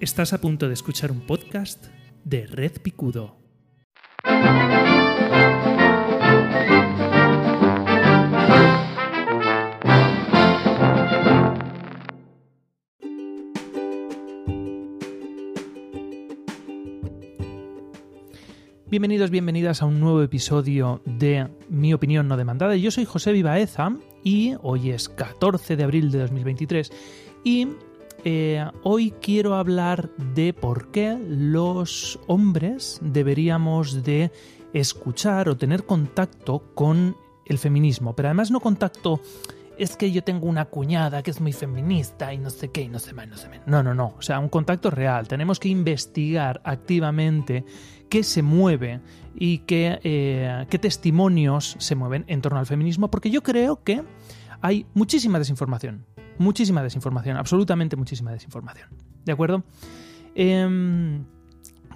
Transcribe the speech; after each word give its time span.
Estás 0.00 0.32
a 0.32 0.40
punto 0.40 0.68
de 0.68 0.74
escuchar 0.74 1.10
un 1.10 1.22
podcast 1.22 1.86
de 2.22 2.46
Red 2.46 2.80
Picudo. 2.82 3.36
Bienvenidos, 18.86 19.30
bienvenidas 19.30 19.82
a 19.82 19.86
un 19.86 19.98
nuevo 19.98 20.22
episodio 20.22 21.02
de 21.06 21.48
Mi 21.68 21.92
opinión 21.92 22.28
no 22.28 22.36
demandada. 22.36 22.76
Yo 22.76 22.92
soy 22.92 23.04
José 23.04 23.32
Vivaeza 23.32 23.96
y 24.22 24.54
hoy 24.62 24.90
es 24.90 25.08
14 25.08 25.76
de 25.76 25.82
abril 25.82 26.12
de 26.12 26.20
2023 26.20 26.92
y 27.42 27.66
eh, 28.30 28.62
hoy 28.82 29.14
quiero 29.22 29.54
hablar 29.54 30.10
de 30.34 30.52
por 30.52 30.90
qué 30.90 31.16
los 31.30 32.20
hombres 32.26 33.00
deberíamos 33.00 34.02
de 34.02 34.30
escuchar 34.74 35.48
o 35.48 35.56
tener 35.56 35.86
contacto 35.86 36.74
con 36.74 37.16
el 37.46 37.56
feminismo, 37.56 38.14
pero 38.14 38.28
además 38.28 38.50
no 38.50 38.60
contacto 38.60 39.22
es 39.78 39.96
que 39.96 40.12
yo 40.12 40.22
tengo 40.22 40.46
una 40.46 40.66
cuñada 40.66 41.22
que 41.22 41.30
es 41.30 41.40
muy 41.40 41.54
feminista 41.54 42.34
y 42.34 42.36
no 42.36 42.50
sé 42.50 42.68
qué, 42.68 42.82
y 42.82 42.88
no 42.88 42.98
sé 42.98 43.14
más, 43.14 43.28
no 43.28 43.38
sé 43.38 43.48
menos. 43.48 43.66
No, 43.66 43.82
no, 43.82 43.94
no. 43.94 44.12
O 44.18 44.20
sea, 44.20 44.38
un 44.40 44.50
contacto 44.50 44.90
real. 44.90 45.26
Tenemos 45.26 45.58
que 45.58 45.70
investigar 45.70 46.60
activamente 46.64 47.64
qué 48.10 48.22
se 48.22 48.42
mueve 48.42 49.00
y 49.36 49.60
qué, 49.60 50.00
eh, 50.04 50.66
qué 50.68 50.78
testimonios 50.78 51.76
se 51.78 51.94
mueven 51.94 52.24
en 52.26 52.42
torno 52.42 52.58
al 52.58 52.66
feminismo, 52.66 53.10
porque 53.10 53.30
yo 53.30 53.42
creo 53.42 53.82
que 53.82 54.02
hay 54.60 54.84
muchísima 54.92 55.38
desinformación 55.38 56.04
muchísima 56.38 56.82
desinformación, 56.82 57.36
absolutamente 57.36 57.96
muchísima 57.96 58.32
desinformación. 58.32 58.88
¿De 59.24 59.32
acuerdo? 59.32 59.64
Em, 60.34 61.24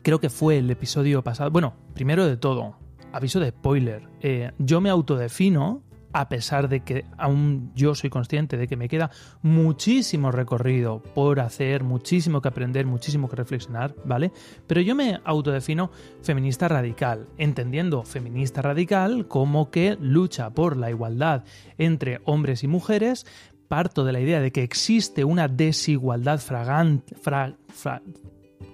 creo 0.02 0.20
que 0.20 0.28
fue 0.28 0.58
el 0.58 0.70
episodio 0.70 1.22
pasado. 1.22 1.50
Bueno, 1.50 1.74
primero 1.94 2.26
de 2.26 2.36
todo, 2.36 2.76
aviso 3.12 3.40
de 3.40 3.50
spoiler. 3.50 4.08
Eh, 4.20 4.50
yo 4.58 4.80
me 4.80 4.90
autodefino, 4.90 5.82
a 6.12 6.28
pesar 6.28 6.68
de 6.68 6.80
que 6.80 7.06
aún 7.16 7.72
yo 7.74 7.94
soy 7.94 8.10
consciente 8.10 8.56
de 8.56 8.66
que 8.66 8.76
me 8.76 8.88
queda 8.88 9.10
muchísimo 9.40 10.30
recorrido 10.30 11.02
por 11.02 11.40
hacer, 11.40 11.84
muchísimo 11.84 12.42
que 12.42 12.48
aprender, 12.48 12.86
muchísimo 12.86 13.28
que 13.28 13.36
reflexionar, 13.36 13.94
¿vale? 14.04 14.30
Pero 14.66 14.80
yo 14.80 14.94
me 14.94 15.20
autodefino 15.24 15.90
feminista 16.22 16.68
radical, 16.68 17.28
entendiendo 17.38 18.02
feminista 18.02 18.60
radical 18.60 19.26
como 19.26 19.70
que 19.70 19.96
lucha 20.00 20.50
por 20.50 20.76
la 20.76 20.90
igualdad 20.90 21.44
entre 21.78 22.20
hombres 22.24 22.62
y 22.62 22.68
mujeres, 22.68 23.26
parto 23.72 24.04
de 24.04 24.12
la 24.12 24.20
idea 24.20 24.38
de 24.42 24.52
que 24.52 24.62
existe 24.62 25.24
una 25.24 25.48
desigualdad 25.48 26.38
fragante, 26.38 27.16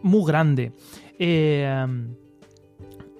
muy 0.02 0.26
grande 0.26 0.72
eh, 1.20 1.86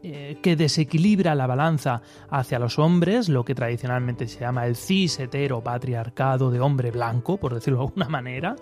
eh, 0.02 0.38
que 0.42 0.56
desequilibra 0.56 1.36
la 1.36 1.46
balanza 1.46 2.02
hacia 2.30 2.58
los 2.58 2.80
hombres, 2.80 3.28
lo 3.28 3.44
que 3.44 3.54
tradicionalmente 3.54 4.26
se 4.26 4.40
llama 4.40 4.66
el 4.66 4.74
cis 4.74 5.20
hetero 5.20 5.62
patriarcado 5.62 6.50
de 6.50 6.58
hombre 6.58 6.90
blanco, 6.90 7.36
por 7.36 7.54
decirlo 7.54 7.78
de 7.78 7.84
alguna 7.84 8.08
manera. 8.08 8.56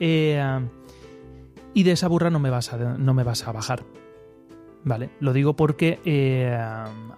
Eh, 0.00 0.42
y 1.74 1.82
de 1.84 1.92
esa 1.92 2.08
burra 2.08 2.28
no 2.28 2.40
me 2.40 2.50
vas 2.50 2.72
a, 2.72 2.76
no 2.76 3.14
me 3.14 3.22
vas 3.22 3.46
a 3.46 3.52
bajar. 3.52 3.84
¿Vale? 4.82 5.10
Lo 5.20 5.32
digo 5.32 5.54
porque 5.54 6.50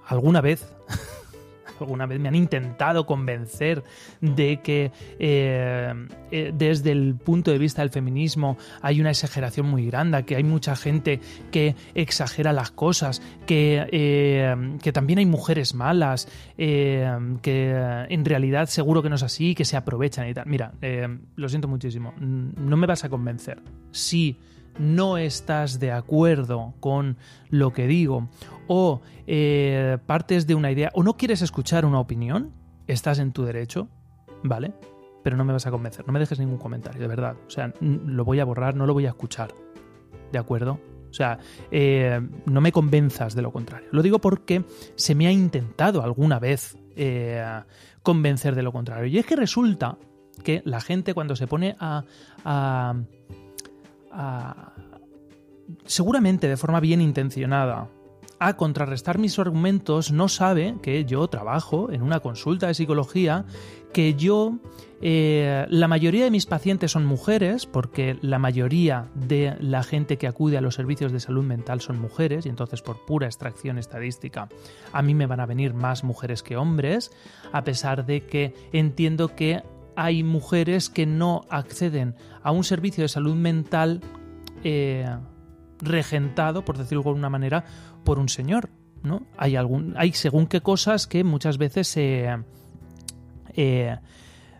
alguna 0.06 0.42
vez 0.42 0.70
alguna 1.80 2.06
vez 2.06 2.20
me 2.20 2.28
han 2.28 2.34
intentado 2.34 3.06
convencer 3.06 3.84
de 4.20 4.60
que 4.60 4.92
eh, 5.18 5.94
eh, 6.30 6.52
desde 6.54 6.92
el 6.92 7.14
punto 7.14 7.50
de 7.50 7.58
vista 7.58 7.82
del 7.82 7.90
feminismo 7.90 8.56
hay 8.82 9.00
una 9.00 9.10
exageración 9.10 9.66
muy 9.66 9.86
grande, 9.86 10.24
que 10.24 10.36
hay 10.36 10.44
mucha 10.44 10.76
gente 10.76 11.20
que 11.50 11.74
exagera 11.94 12.52
las 12.52 12.70
cosas, 12.70 13.22
que, 13.46 13.86
eh, 13.90 14.76
que 14.82 14.92
también 14.92 15.18
hay 15.18 15.26
mujeres 15.26 15.74
malas, 15.74 16.28
que 16.56 17.04
en 18.08 18.24
realidad 18.24 18.66
seguro 18.66 19.02
que 19.02 19.08
no 19.08 19.16
es 19.16 19.22
así, 19.22 19.54
que 19.54 19.64
se 19.64 19.76
aprovechan 19.76 20.28
y 20.28 20.34
tal. 20.34 20.46
Mira, 20.46 20.72
lo 21.36 21.48
siento 21.48 21.68
muchísimo, 21.68 22.14
no 22.18 22.76
me 22.76 22.86
vas 22.86 23.04
a 23.04 23.08
convencer. 23.08 23.60
Sí 23.90 24.38
no 24.78 25.18
estás 25.18 25.78
de 25.78 25.92
acuerdo 25.92 26.74
con 26.80 27.16
lo 27.48 27.72
que 27.72 27.86
digo 27.86 28.28
o 28.66 29.02
eh, 29.26 29.98
partes 30.06 30.46
de 30.46 30.54
una 30.54 30.70
idea 30.70 30.90
o 30.94 31.02
no 31.02 31.16
quieres 31.16 31.42
escuchar 31.42 31.84
una 31.84 32.00
opinión, 32.00 32.52
estás 32.86 33.18
en 33.18 33.32
tu 33.32 33.44
derecho, 33.44 33.88
¿vale? 34.42 34.72
Pero 35.22 35.36
no 35.36 35.44
me 35.44 35.52
vas 35.52 35.66
a 35.66 35.70
convencer, 35.70 36.06
no 36.06 36.12
me 36.12 36.20
dejes 36.20 36.38
ningún 36.38 36.58
comentario, 36.58 37.00
de 37.00 37.08
verdad. 37.08 37.36
O 37.46 37.50
sea, 37.50 37.72
lo 37.80 38.24
voy 38.24 38.40
a 38.40 38.44
borrar, 38.44 38.74
no 38.74 38.86
lo 38.86 38.92
voy 38.92 39.06
a 39.06 39.10
escuchar, 39.10 39.54
¿de 40.32 40.38
acuerdo? 40.38 40.80
O 41.08 41.16
sea, 41.16 41.38
eh, 41.70 42.20
no 42.46 42.60
me 42.60 42.72
convenzas 42.72 43.34
de 43.34 43.42
lo 43.42 43.52
contrario. 43.52 43.88
Lo 43.92 44.02
digo 44.02 44.18
porque 44.18 44.64
se 44.96 45.14
me 45.14 45.28
ha 45.28 45.32
intentado 45.32 46.02
alguna 46.02 46.40
vez 46.40 46.76
eh, 46.96 47.42
convencer 48.02 48.56
de 48.56 48.64
lo 48.64 48.72
contrario. 48.72 49.06
Y 49.06 49.18
es 49.18 49.24
que 49.24 49.36
resulta 49.36 49.96
que 50.42 50.60
la 50.64 50.80
gente 50.80 51.14
cuando 51.14 51.36
se 51.36 51.46
pone 51.46 51.76
a 51.78 52.02
seguramente 55.86 56.48
de 56.48 56.56
forma 56.56 56.80
bien 56.80 57.00
intencionada, 57.00 57.88
a 58.38 58.56
contrarrestar 58.56 59.18
mis 59.18 59.38
argumentos, 59.38 60.12
no 60.12 60.28
sabe 60.28 60.76
que 60.82 61.04
yo 61.04 61.28
trabajo 61.28 61.90
en 61.90 62.02
una 62.02 62.20
consulta 62.20 62.66
de 62.66 62.74
psicología, 62.74 63.44
que 63.92 64.14
yo, 64.14 64.58
eh, 65.00 65.66
la 65.70 65.86
mayoría 65.86 66.24
de 66.24 66.30
mis 66.30 66.46
pacientes 66.46 66.90
son 66.90 67.06
mujeres, 67.06 67.64
porque 67.64 68.18
la 68.22 68.40
mayoría 68.40 69.06
de 69.14 69.56
la 69.60 69.84
gente 69.84 70.18
que 70.18 70.26
acude 70.26 70.58
a 70.58 70.60
los 70.60 70.74
servicios 70.74 71.12
de 71.12 71.20
salud 71.20 71.44
mental 71.44 71.80
son 71.80 72.00
mujeres, 72.00 72.44
y 72.44 72.48
entonces 72.48 72.82
por 72.82 73.06
pura 73.06 73.26
extracción 73.26 73.78
estadística, 73.78 74.48
a 74.92 75.00
mí 75.00 75.14
me 75.14 75.26
van 75.26 75.40
a 75.40 75.46
venir 75.46 75.74
más 75.74 76.02
mujeres 76.02 76.42
que 76.42 76.56
hombres, 76.56 77.12
a 77.52 77.62
pesar 77.62 78.04
de 78.04 78.22
que 78.22 78.52
entiendo 78.72 79.34
que 79.36 79.62
hay 79.96 80.22
mujeres 80.22 80.90
que 80.90 81.06
no 81.06 81.42
acceden 81.50 82.14
a 82.42 82.50
un 82.52 82.64
servicio 82.64 83.02
de 83.02 83.08
salud 83.08 83.34
mental 83.34 84.00
eh, 84.62 85.08
regentado, 85.80 86.64
por 86.64 86.78
decirlo 86.78 87.02
de 87.02 87.10
alguna 87.10 87.30
manera, 87.30 87.64
por 88.04 88.18
un 88.18 88.28
señor. 88.28 88.70
¿no? 89.02 89.26
Hay, 89.36 89.56
algún, 89.56 89.94
hay 89.96 90.12
según 90.12 90.46
qué 90.46 90.60
cosas 90.60 91.06
que 91.06 91.24
muchas 91.24 91.58
veces 91.58 91.92
eh, 91.96 92.36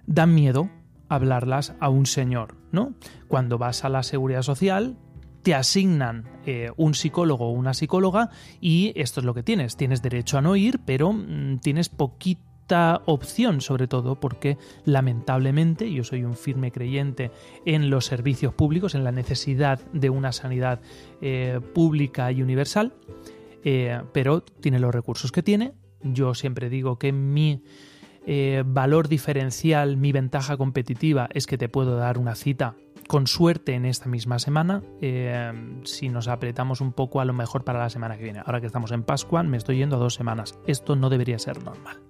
dan 0.06 0.34
miedo 0.34 0.70
hablarlas 1.08 1.74
a 1.80 1.88
un 1.88 2.06
señor. 2.06 2.56
¿no? 2.72 2.94
Cuando 3.28 3.58
vas 3.58 3.84
a 3.84 3.88
la 3.88 4.02
seguridad 4.02 4.42
social, 4.42 4.96
te 5.42 5.54
asignan 5.54 6.24
eh, 6.46 6.70
un 6.76 6.94
psicólogo 6.94 7.48
o 7.48 7.50
una 7.50 7.74
psicóloga 7.74 8.30
y 8.60 8.92
esto 8.96 9.20
es 9.20 9.26
lo 9.26 9.34
que 9.34 9.42
tienes. 9.42 9.76
Tienes 9.76 10.02
derecho 10.02 10.38
a 10.38 10.42
no 10.42 10.56
ir, 10.56 10.80
pero 10.84 11.12
mm, 11.12 11.58
tienes 11.58 11.88
poquito 11.88 12.42
opción, 13.06 13.60
sobre 13.60 13.86
todo 13.86 14.16
porque 14.16 14.58
lamentablemente 14.84 15.92
yo 15.92 16.04
soy 16.04 16.24
un 16.24 16.34
firme 16.34 16.72
creyente 16.72 17.30
en 17.64 17.90
los 17.90 18.06
servicios 18.06 18.54
públicos, 18.54 18.94
en 18.94 19.04
la 19.04 19.12
necesidad 19.12 19.80
de 19.92 20.10
una 20.10 20.32
sanidad 20.32 20.80
eh, 21.20 21.60
pública 21.74 22.32
y 22.32 22.42
universal, 22.42 22.94
eh, 23.64 24.00
pero 24.12 24.42
tiene 24.42 24.78
los 24.78 24.94
recursos 24.94 25.32
que 25.32 25.42
tiene. 25.42 25.72
Yo 26.02 26.34
siempre 26.34 26.68
digo 26.68 26.98
que 26.98 27.12
mi 27.12 27.62
eh, 28.26 28.62
valor 28.66 29.08
diferencial, 29.08 29.96
mi 29.96 30.12
ventaja 30.12 30.56
competitiva 30.56 31.28
es 31.32 31.46
que 31.46 31.58
te 31.58 31.68
puedo 31.68 31.96
dar 31.96 32.18
una 32.18 32.34
cita 32.34 32.76
con 33.06 33.26
suerte 33.26 33.74
en 33.74 33.84
esta 33.84 34.08
misma 34.08 34.38
semana, 34.38 34.82
si 35.82 36.08
nos 36.08 36.26
apretamos 36.26 36.80
un 36.80 36.94
poco 36.94 37.20
a 37.20 37.26
lo 37.26 37.34
mejor 37.34 37.62
para 37.62 37.78
la 37.78 37.90
semana 37.90 38.16
que 38.16 38.24
viene. 38.24 38.40
Ahora 38.46 38.62
que 38.62 38.66
estamos 38.66 38.92
en 38.92 39.02
Pascua, 39.02 39.42
me 39.42 39.58
estoy 39.58 39.76
yendo 39.76 39.96
a 39.96 39.98
dos 39.98 40.14
semanas. 40.14 40.58
Esto 40.66 40.96
no 40.96 41.10
debería 41.10 41.38
ser 41.38 41.62
normal. 41.62 42.00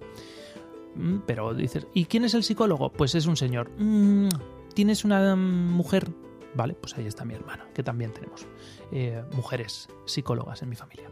Mm, 0.94 1.18
pero 1.26 1.54
dices, 1.54 1.86
¿y 1.94 2.06
quién 2.06 2.24
es 2.24 2.34
el 2.34 2.42
psicólogo? 2.42 2.90
Pues 2.90 3.14
es 3.14 3.26
un 3.26 3.36
señor. 3.36 3.70
Mm, 3.78 4.28
¿Tienes 4.74 5.04
una 5.04 5.36
mujer? 5.36 6.08
Vale, 6.54 6.74
pues 6.74 6.96
ahí 6.96 7.06
está 7.06 7.24
mi 7.24 7.34
hermana, 7.34 7.66
que 7.74 7.82
también 7.82 8.12
tenemos 8.12 8.46
eh, 8.92 9.22
mujeres 9.34 9.88
psicólogas 10.04 10.62
en 10.62 10.68
mi 10.68 10.76
familia. 10.76 11.08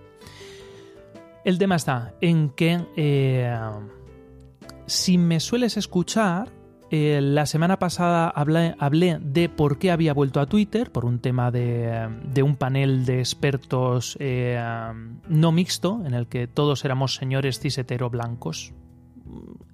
El 1.44 1.58
tema 1.58 1.76
está 1.76 2.14
en 2.20 2.50
que 2.50 2.86
eh, 2.96 3.58
si 4.86 5.18
me 5.18 5.40
sueles 5.40 5.76
escuchar, 5.76 6.52
eh, 6.90 7.20
la 7.20 7.46
semana 7.46 7.78
pasada 7.78 8.28
hablé, 8.28 8.76
hablé, 8.78 9.18
de 9.20 9.48
por 9.48 9.78
qué 9.78 9.90
había 9.90 10.14
vuelto 10.14 10.40
a 10.40 10.46
Twitter, 10.46 10.92
por 10.92 11.04
un 11.04 11.18
tema 11.18 11.50
de, 11.50 12.08
de 12.24 12.42
un 12.44 12.54
panel 12.54 13.04
de 13.04 13.18
expertos 13.18 14.16
no 14.20 15.52
mixto, 15.52 16.02
en 16.04 16.14
el 16.14 16.28
que 16.28 16.46
todos 16.46 16.84
éramos 16.84 17.16
señores 17.16 17.58
cisetero 17.58 18.10
blancos, 18.10 18.72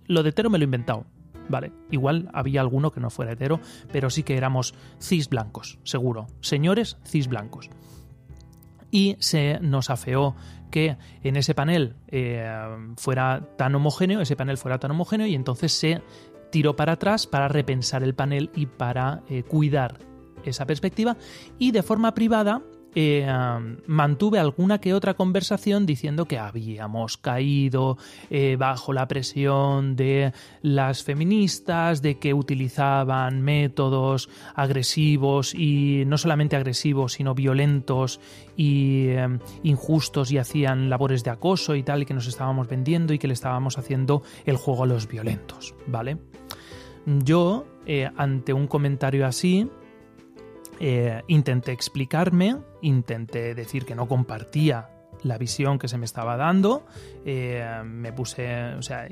lo 0.08 0.22
de 0.22 0.30
hetero 0.30 0.50
me 0.50 0.58
lo 0.58 0.64
he 0.64 0.66
inventado, 0.66 1.06
¿vale? 1.48 1.72
Igual 1.90 2.28
había 2.32 2.60
alguno 2.60 2.90
que 2.90 3.00
no 3.00 3.10
fuera 3.10 3.32
hetero, 3.32 3.60
pero 3.92 4.10
sí 4.10 4.22
que 4.24 4.36
éramos 4.36 4.74
cis 5.00 5.28
blancos, 5.28 5.78
seguro. 5.84 6.26
Señores 6.40 6.96
cis 7.04 7.28
blancos. 7.28 7.70
Y 8.90 9.16
se 9.20 9.60
nos 9.60 9.90
afeó 9.90 10.34
que 10.70 10.96
en 11.22 11.36
ese 11.36 11.54
panel 11.54 11.94
eh, 12.08 12.50
fuera 12.96 13.48
tan 13.56 13.74
homogéneo, 13.74 14.20
ese 14.20 14.36
panel 14.36 14.58
fuera 14.58 14.78
tan 14.78 14.90
homogéneo, 14.90 15.26
y 15.26 15.34
entonces 15.34 15.72
se 15.72 16.02
tiró 16.50 16.76
para 16.76 16.92
atrás 16.92 17.26
para 17.26 17.48
repensar 17.48 18.02
el 18.02 18.14
panel 18.14 18.50
y 18.54 18.66
para 18.66 19.22
eh, 19.28 19.42
cuidar 19.42 19.98
esa 20.44 20.66
perspectiva 20.66 21.16
y 21.58 21.72
de 21.72 21.82
forma 21.82 22.14
privada 22.14 22.62
eh, 23.00 23.24
mantuve 23.86 24.40
alguna 24.40 24.80
que 24.80 24.92
otra 24.92 25.14
conversación 25.14 25.86
diciendo 25.86 26.24
que 26.24 26.36
habíamos 26.36 27.16
caído 27.16 27.96
eh, 28.28 28.56
bajo 28.58 28.92
la 28.92 29.06
presión 29.06 29.94
de 29.94 30.32
las 30.62 31.04
feministas, 31.04 32.02
de 32.02 32.18
que 32.18 32.34
utilizaban 32.34 33.40
métodos 33.40 34.28
agresivos 34.52 35.54
y 35.54 36.02
no 36.08 36.18
solamente 36.18 36.56
agresivos, 36.56 37.12
sino 37.12 37.36
violentos 37.36 38.18
y 38.56 39.10
eh, 39.10 39.38
injustos 39.62 40.32
y 40.32 40.38
hacían 40.38 40.90
labores 40.90 41.22
de 41.22 41.30
acoso 41.30 41.76
y 41.76 41.84
tal, 41.84 42.02
y 42.02 42.04
que 42.04 42.14
nos 42.14 42.26
estábamos 42.26 42.66
vendiendo 42.66 43.14
y 43.14 43.20
que 43.20 43.28
le 43.28 43.34
estábamos 43.34 43.78
haciendo 43.78 44.24
el 44.44 44.56
juego 44.56 44.82
a 44.82 44.86
los 44.88 45.06
violentos, 45.06 45.72
¿vale? 45.86 46.18
Yo, 47.06 47.64
ante 48.16 48.52
un 48.52 48.66
comentario 48.66 49.24
así, 49.24 49.70
eh, 50.80 51.22
intenté 51.26 51.72
explicarme, 51.72 52.56
intenté 52.82 53.54
decir 53.54 53.84
que 53.84 53.94
no 53.94 54.06
compartía 54.06 54.90
la 55.22 55.38
visión 55.38 55.78
que 55.78 55.88
se 55.88 55.98
me 55.98 56.04
estaba 56.04 56.36
dando, 56.36 56.86
eh, 57.24 57.82
me 57.84 58.12
puse, 58.12 58.74
o 58.74 58.82
sea, 58.82 59.08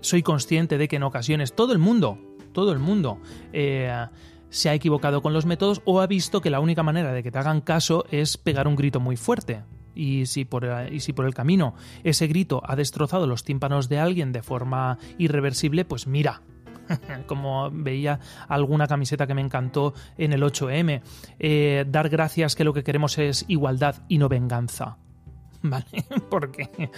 soy 0.00 0.22
consciente 0.22 0.76
de 0.78 0.88
que 0.88 0.96
en 0.96 1.04
ocasiones 1.04 1.54
todo 1.54 1.72
el 1.72 1.78
mundo, 1.78 2.18
todo 2.52 2.72
el 2.72 2.78
mundo 2.78 3.20
eh, 3.52 4.06
se 4.50 4.68
ha 4.68 4.74
equivocado 4.74 5.22
con 5.22 5.32
los 5.32 5.46
métodos 5.46 5.80
o 5.84 6.00
ha 6.00 6.06
visto 6.06 6.40
que 6.40 6.50
la 6.50 6.60
única 6.60 6.82
manera 6.82 7.12
de 7.12 7.22
que 7.22 7.30
te 7.30 7.38
hagan 7.38 7.60
caso 7.60 8.04
es 8.10 8.36
pegar 8.36 8.66
un 8.66 8.76
grito 8.76 9.00
muy 9.00 9.16
fuerte. 9.16 9.62
Y 9.96 10.26
si, 10.26 10.44
por, 10.44 10.66
y 10.90 10.98
si 10.98 11.12
por 11.12 11.24
el 11.24 11.34
camino 11.34 11.74
ese 12.02 12.26
grito 12.26 12.60
ha 12.64 12.74
destrozado 12.74 13.28
los 13.28 13.44
tímpanos 13.44 13.88
de 13.88 14.00
alguien 14.00 14.32
de 14.32 14.42
forma 14.42 14.98
irreversible, 15.18 15.84
pues 15.84 16.08
mira, 16.08 16.42
como 17.26 17.70
veía 17.70 18.20
alguna 18.48 18.86
camiseta 18.86 19.26
que 19.26 19.34
me 19.34 19.40
encantó 19.40 19.94
en 20.16 20.32
el 20.32 20.42
8M. 20.42 21.02
Eh, 21.38 21.84
dar 21.88 22.08
gracias 22.08 22.54
que 22.54 22.64
lo 22.64 22.72
que 22.72 22.84
queremos 22.84 23.18
es 23.18 23.44
igualdad 23.48 24.02
y 24.08 24.18
no 24.18 24.28
venganza. 24.28 24.98
¿Vale? 25.62 26.04
Porque 26.30 26.90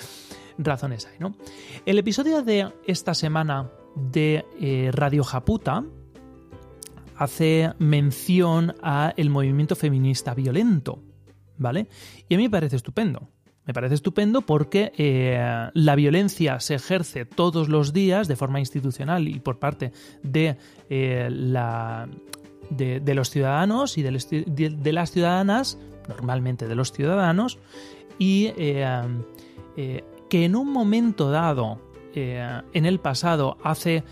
razones 0.59 1.06
hay, 1.06 1.19
¿no? 1.19 1.37
El 1.85 1.99
episodio 1.99 2.43
de 2.43 2.73
esta 2.87 3.15
semana 3.15 3.71
de 3.94 4.44
eh, 4.61 4.91
Radio 4.93 5.25
Japuta 5.25 5.85
hace 7.17 7.73
mención 7.79 8.75
a 8.83 9.15
el 9.17 9.31
movimiento 9.31 9.75
feminista 9.77 10.35
violento, 10.35 11.03
¿vale? 11.56 11.88
Y 12.29 12.35
a 12.35 12.38
mí 12.38 12.44
me 12.44 12.50
parece 12.50 12.77
estupendo. 12.77 13.31
Me 13.67 13.75
parece 13.75 13.97
estupendo 13.97 14.43
porque 14.43 14.93
eh, 14.97 15.71
la 15.75 15.97
violencia 15.97 16.61
se 16.61 16.77
ejerce 16.77 17.25
todos 17.25 17.69
los 17.69 17.93
días 17.93 18.29
de 18.29 18.37
forma 18.37 18.61
institucional 18.61 19.27
y 19.27 19.41
por 19.41 19.59
parte 19.59 19.93
de, 20.23 20.57
eh, 20.89 21.29
la, 21.31 22.09
de, 22.71 23.15
los 23.15 23.31
ciudadanos 23.31 23.99
y 23.99 24.03
de, 24.03 24.93
las 24.93 25.11
ciudadanas, 25.11 25.79
normalmente 26.09 26.69
de 26.69 26.77
los 26.77 26.93
ciudadanos, 26.93 27.59
y 28.21 28.53
eh, 28.57 29.25
que 30.31 30.45
en 30.45 30.55
un 30.55 30.73
momento 30.73 31.31
dado, 31.31 31.81
en 32.15 32.87
el 32.87 32.99
pasado, 32.99 33.59
hace 33.62 34.03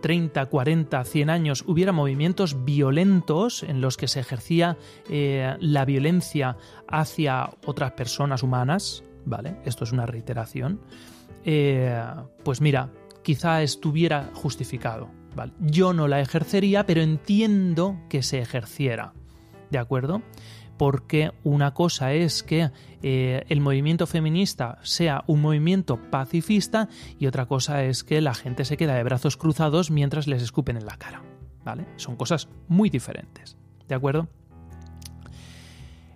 30, 0.00 0.46
40, 0.46 1.04
100 1.04 1.30
años 1.30 1.64
hubiera 1.66 1.92
movimientos 1.92 2.64
violentos 2.64 3.62
en 3.62 3.80
los 3.80 3.96
que 3.96 4.08
se 4.08 4.20
ejercía 4.20 4.76
eh, 5.08 5.56
la 5.60 5.84
violencia 5.84 6.56
hacia 6.88 7.50
otras 7.66 7.92
personas 7.92 8.42
humanas, 8.42 9.04
¿vale? 9.24 9.56
Esto 9.64 9.84
es 9.84 9.92
una 9.92 10.06
reiteración. 10.06 10.80
Eh, 11.44 12.00
pues 12.44 12.60
mira, 12.60 12.90
quizá 13.22 13.62
estuviera 13.62 14.30
justificado. 14.34 15.10
Yo 15.60 15.92
no 15.92 16.08
la 16.08 16.20
ejercería, 16.20 16.84
pero 16.86 17.00
entiendo 17.00 17.98
que 18.08 18.22
se 18.22 18.38
ejerciera, 18.38 19.14
¿de 19.70 19.78
acuerdo? 19.78 20.22
Porque 20.76 21.32
una 21.44 21.74
cosa 21.74 22.12
es 22.12 22.42
que 22.42 22.70
eh, 23.02 23.44
el 23.48 23.60
movimiento 23.60 24.06
feminista 24.06 24.78
sea 24.82 25.24
un 25.26 25.40
movimiento 25.40 25.98
pacifista 26.10 26.88
y 27.18 27.26
otra 27.26 27.46
cosa 27.46 27.84
es 27.84 28.04
que 28.04 28.20
la 28.20 28.34
gente 28.34 28.64
se 28.64 28.76
queda 28.76 28.94
de 28.94 29.04
brazos 29.04 29.36
cruzados 29.36 29.90
mientras 29.90 30.26
les 30.26 30.42
escupen 30.42 30.76
en 30.76 30.86
la 30.86 30.96
cara. 30.96 31.22
¿Vale? 31.64 31.86
Son 31.96 32.16
cosas 32.16 32.48
muy 32.68 32.90
diferentes. 32.90 33.56
¿De 33.86 33.94
acuerdo? 33.94 34.28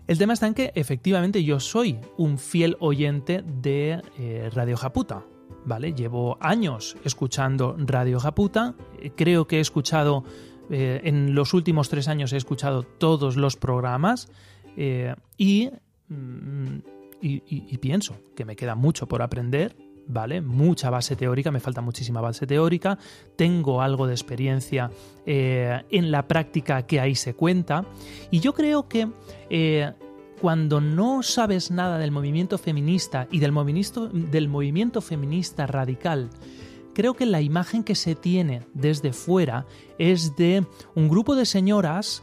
El 0.06 0.18
tema 0.18 0.34
está 0.34 0.46
en 0.46 0.54
que 0.54 0.72
efectivamente 0.76 1.42
yo 1.42 1.58
soy 1.58 1.98
un 2.16 2.38
fiel 2.38 2.76
oyente 2.78 3.42
de 3.42 4.00
eh, 4.18 4.50
Radio 4.54 4.76
Japuta. 4.76 5.24
¿Vale? 5.64 5.94
Llevo 5.94 6.38
años 6.40 6.96
escuchando 7.04 7.74
Radio 7.76 8.20
Japuta. 8.20 8.76
Creo 9.16 9.48
que 9.48 9.58
he 9.58 9.60
escuchado, 9.60 10.22
eh, 10.70 11.00
en 11.04 11.34
los 11.34 11.54
últimos 11.54 11.88
tres 11.88 12.08
años 12.08 12.32
he 12.32 12.36
escuchado 12.36 12.82
todos 12.82 13.36
los 13.36 13.56
programas. 13.56 14.28
Eh, 14.76 15.14
mm, 15.38 16.78
y, 17.20 17.78
pienso 17.78 18.16
que 18.34 18.44
me 18.44 18.56
queda 18.56 18.74
mucho 18.74 19.06
por 19.06 19.22
aprender, 19.22 19.76
¿vale? 20.06 20.40
Mucha 20.40 20.90
base 20.90 21.16
teórica, 21.16 21.50
me 21.50 21.60
falta 21.60 21.80
muchísima 21.80 22.20
base 22.20 22.46
teórica, 22.46 22.98
tengo 23.36 23.80
algo 23.82 24.06
de 24.06 24.14
experiencia 24.14 24.90
eh, 25.24 25.82
en 25.90 26.10
la 26.10 26.28
práctica 26.28 26.86
que 26.86 27.00
ahí 27.00 27.14
se 27.14 27.34
cuenta, 27.34 27.84
y 28.30 28.40
yo 28.40 28.52
creo 28.54 28.88
que 28.88 29.08
cuando 30.40 30.80
no 30.80 31.22
sabes 31.22 31.70
nada 31.70 31.98
del 31.98 32.10
movimiento 32.10 32.58
feminista 32.58 33.26
y 33.30 33.40
del 33.40 33.52
movimiento, 33.52 34.08
del 34.08 34.48
movimiento 34.48 35.00
feminista 35.00 35.66
radical, 35.66 36.28
creo 36.96 37.12
que 37.12 37.26
la 37.26 37.42
imagen 37.42 37.84
que 37.84 37.94
se 37.94 38.14
tiene 38.14 38.62
desde 38.72 39.12
fuera 39.12 39.66
es 39.98 40.34
de 40.36 40.64
un 40.94 41.10
grupo 41.10 41.36
de 41.36 41.44
señoras 41.44 42.22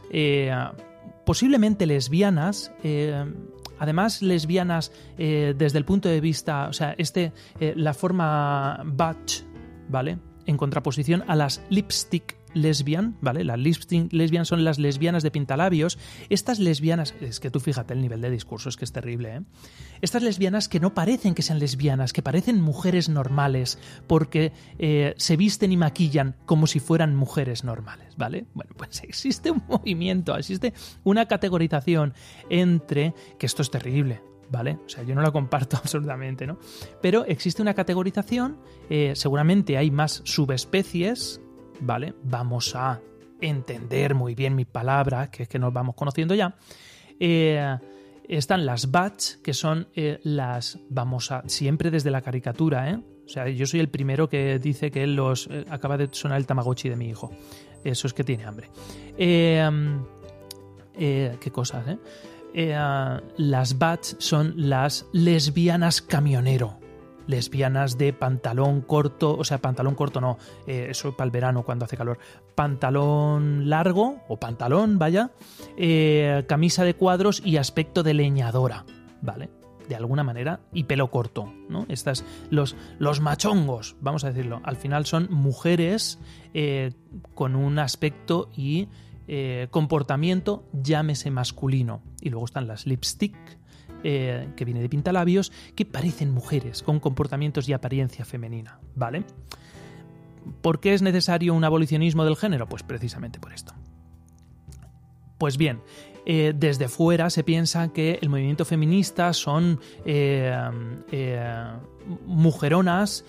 posiblemente 1.24 1.86
lesbianas, 1.86 2.72
eh, 2.82 3.24
además 3.78 4.22
lesbianas 4.22 4.92
eh, 5.18 5.54
desde 5.56 5.78
el 5.78 5.84
punto 5.84 6.08
de 6.08 6.20
vista, 6.20 6.68
o 6.68 6.72
sea, 6.72 6.94
este, 6.98 7.32
eh, 7.60 7.74
la 7.76 7.94
forma 7.94 8.82
batch, 8.84 9.42
¿vale? 9.88 10.18
En 10.46 10.56
contraposición 10.56 11.24
a 11.26 11.36
las 11.36 11.62
lipstick 11.70 12.36
lesbian, 12.54 13.16
¿vale? 13.20 13.44
Las 13.44 13.58
lesbian 13.58 14.46
son 14.46 14.64
las 14.64 14.78
lesbianas 14.78 15.22
de 15.22 15.30
pintalabios. 15.30 15.98
Estas 16.30 16.58
lesbianas, 16.58 17.14
es 17.20 17.40
que 17.40 17.50
tú 17.50 17.60
fíjate 17.60 17.94
el 17.94 18.00
nivel 18.00 18.20
de 18.20 18.30
discurso, 18.30 18.68
es 18.68 18.76
que 18.76 18.84
es 18.84 18.92
terrible, 18.92 19.36
¿eh? 19.36 19.40
Estas 20.00 20.22
lesbianas 20.22 20.68
que 20.68 20.80
no 20.80 20.94
parecen 20.94 21.34
que 21.34 21.42
sean 21.42 21.58
lesbianas, 21.58 22.12
que 22.12 22.22
parecen 22.22 22.60
mujeres 22.60 23.08
normales, 23.08 23.78
porque 24.06 24.52
eh, 24.78 25.14
se 25.16 25.36
visten 25.36 25.72
y 25.72 25.76
maquillan 25.76 26.36
como 26.46 26.66
si 26.66 26.80
fueran 26.80 27.14
mujeres 27.14 27.64
normales, 27.64 28.16
¿vale? 28.16 28.46
Bueno, 28.54 28.72
pues 28.76 29.02
existe 29.02 29.50
un 29.50 29.62
movimiento, 29.68 30.36
existe 30.36 30.74
una 31.04 31.26
categorización 31.26 32.14
entre, 32.50 33.14
que 33.38 33.46
esto 33.46 33.62
es 33.62 33.70
terrible, 33.70 34.20
¿vale? 34.50 34.78
O 34.84 34.88
sea, 34.88 35.02
yo 35.04 35.14
no 35.14 35.22
la 35.22 35.30
comparto 35.30 35.76
absolutamente, 35.82 36.46
¿no? 36.46 36.58
Pero 37.00 37.24
existe 37.24 37.62
una 37.62 37.74
categorización, 37.74 38.58
eh, 38.90 39.12
seguramente 39.14 39.76
hay 39.76 39.90
más 39.90 40.22
subespecies 40.24 41.40
¿vale? 41.80 42.14
Vamos 42.22 42.74
a 42.74 43.00
entender 43.40 44.14
muy 44.14 44.34
bien 44.34 44.54
mi 44.54 44.64
palabra, 44.64 45.30
que 45.30 45.44
es 45.44 45.48
que 45.48 45.58
nos 45.58 45.72
vamos 45.72 45.94
conociendo 45.94 46.34
ya. 46.34 46.56
Eh, 47.18 47.76
están 48.28 48.66
las 48.66 48.90
batch, 48.90 49.36
que 49.42 49.52
son 49.52 49.88
eh, 49.94 50.18
las, 50.22 50.78
vamos 50.88 51.30
a, 51.30 51.42
siempre 51.46 51.90
desde 51.90 52.10
la 52.10 52.22
caricatura, 52.22 52.90
¿eh? 52.90 52.98
O 53.24 53.28
sea, 53.28 53.48
yo 53.48 53.64
soy 53.66 53.80
el 53.80 53.88
primero 53.88 54.28
que 54.28 54.58
dice 54.58 54.90
que 54.90 55.06
los, 55.06 55.46
eh, 55.50 55.64
acaba 55.70 55.96
de 55.96 56.08
sonar 56.12 56.38
el 56.38 56.46
tamagotchi 56.46 56.90
de 56.90 56.96
mi 56.96 57.08
hijo. 57.08 57.30
Eso 57.82 58.06
es 58.06 58.12
que 58.12 58.24
tiene 58.24 58.44
hambre. 58.44 58.70
qué 59.16 59.70
cosas, 61.52 61.84
¿eh? 61.88 61.98
las 63.36 63.78
batch 63.78 64.14
son 64.18 64.54
las 64.56 65.06
lesbianas 65.12 66.00
camionero 66.00 66.83
lesbianas 67.26 67.98
de 67.98 68.12
pantalón 68.12 68.80
corto, 68.80 69.36
o 69.36 69.44
sea, 69.44 69.58
pantalón 69.58 69.94
corto 69.94 70.20
no, 70.20 70.38
eh, 70.66 70.88
eso 70.90 71.16
para 71.16 71.26
el 71.26 71.30
verano 71.30 71.64
cuando 71.64 71.84
hace 71.84 71.96
calor, 71.96 72.18
pantalón 72.54 73.68
largo 73.68 74.22
o 74.28 74.38
pantalón, 74.38 74.98
vaya, 74.98 75.32
eh, 75.76 76.44
camisa 76.48 76.84
de 76.84 76.94
cuadros 76.94 77.42
y 77.44 77.56
aspecto 77.56 78.02
de 78.02 78.14
leñadora, 78.14 78.84
¿vale? 79.22 79.50
De 79.88 79.96
alguna 79.96 80.24
manera, 80.24 80.60
y 80.72 80.84
pelo 80.84 81.10
corto, 81.10 81.52
¿no? 81.68 81.84
Estas, 81.88 82.24
los, 82.50 82.74
los 82.98 83.20
machongos, 83.20 83.96
vamos 84.00 84.24
a 84.24 84.28
decirlo, 84.28 84.60
al 84.64 84.76
final 84.76 85.04
son 85.04 85.28
mujeres 85.30 86.18
eh, 86.54 86.92
con 87.34 87.54
un 87.54 87.78
aspecto 87.78 88.50
y 88.56 88.88
comportamiento, 89.70 90.68
llámese 90.74 91.30
masculino. 91.30 92.02
Y 92.20 92.28
luego 92.28 92.44
están 92.44 92.66
las 92.66 92.86
lipstick, 92.86 93.34
eh, 94.04 94.48
que 94.56 94.64
viene 94.64 94.80
de 94.80 94.88
pintalabios, 94.88 95.50
que 95.74 95.84
parecen 95.84 96.30
mujeres, 96.30 96.82
con 96.82 97.00
comportamientos 97.00 97.68
y 97.68 97.72
apariencia 97.72 98.24
femenina, 98.24 98.78
¿vale? 98.94 99.24
¿Por 100.60 100.80
qué 100.80 100.94
es 100.94 101.02
necesario 101.02 101.54
un 101.54 101.64
abolicionismo 101.64 102.24
del 102.24 102.36
género? 102.36 102.68
Pues 102.68 102.82
precisamente 102.82 103.40
por 103.40 103.52
esto. 103.52 103.74
Pues 105.38 105.56
bien, 105.56 105.80
eh, 106.26 106.54
desde 106.56 106.88
fuera 106.88 107.28
se 107.28 107.44
piensa 107.44 107.92
que 107.92 108.18
el 108.22 108.30
movimiento 108.30 108.64
feminista 108.64 109.32
son 109.34 109.80
eh, 110.06 110.56
eh, 111.12 111.68
mujeronas, 112.26 113.24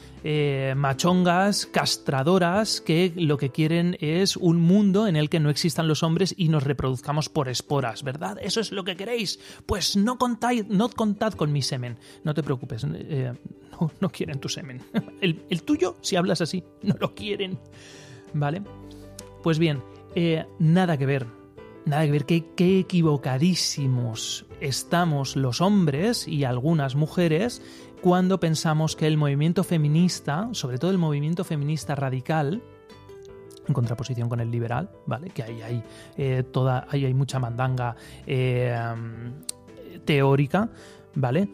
machongas, 0.76 1.66
castradoras, 1.66 2.82
que 2.82 3.14
lo 3.16 3.38
que 3.38 3.50
quieren 3.50 3.98
es 4.00 4.38
un 4.38 4.58
mundo 4.58 5.08
en 5.08 5.16
el 5.16 5.30
que 5.30 5.40
no 5.40 5.50
existan 5.50 5.88
los 5.88 6.04
hombres 6.04 6.34
y 6.38 6.50
nos 6.50 6.64
reproduzcamos 6.64 7.30
por 7.30 7.48
esporas, 7.48 8.04
¿verdad? 8.04 8.38
¿Eso 8.42 8.60
es 8.60 8.72
lo 8.72 8.84
que 8.84 8.96
queréis? 8.96 9.40
Pues 9.66 9.96
no 9.96 10.18
contáis, 10.18 10.68
no 10.68 10.90
contad 10.90 11.34
con 11.34 11.52
mi 11.52 11.62
semen. 11.62 11.98
No 12.24 12.34
te 12.34 12.44
preocupes, 12.44 12.86
no, 12.86 14.10
quieren 14.10 14.40
tu 14.40 14.50
semen. 14.50 14.82
El, 15.22 15.64
tuyo, 15.64 15.98
si 16.02 16.16
hablas 16.16 16.42
así, 16.42 16.64
no 16.82 16.96
lo 17.00 17.14
quieren. 17.14 17.60
¿Vale? 18.34 18.62
Pues 19.44 19.60
bien, 19.60 19.82
nada 20.60 20.98
que 20.98 21.06
ver 21.06 21.45
Nada 21.86 22.04
que 22.06 22.12
ver, 22.12 22.25
qué, 22.25 22.80
equivocadísimos 22.80 24.48
estamos 24.60 25.36
los 25.36 25.62
hombres 25.62 26.27
y 26.27 26.44
algunas 26.44 26.96
mujeres 26.96 27.62
cuando 28.01 28.39
pensamos 28.39 28.96
que 28.96 29.06
el 29.06 29.18
movimiento 29.18 29.63
feminista, 29.63 30.50
sobre 30.54 30.80
todo 30.80 30.89
el 30.89 30.98
movimiento 30.98 31.44
feminista 31.44 31.94
radical, 31.94 32.63
en 33.68 33.74
contraposición 33.74 34.30
con 34.30 34.39
el 34.39 34.50
liberal, 34.50 34.89
¿vale? 35.06 35.30
Que 35.30 35.44
ahí 35.44 35.62
hay 35.62 35.84
eh, 36.18 36.44
toda, 36.51 36.88
ahí 36.89 37.06
hay 37.06 37.13
mucha 37.13 37.38
mandanga 37.38 37.96
eh, 38.25 38.75
teórica, 40.06 40.70
¿vale? 41.13 41.50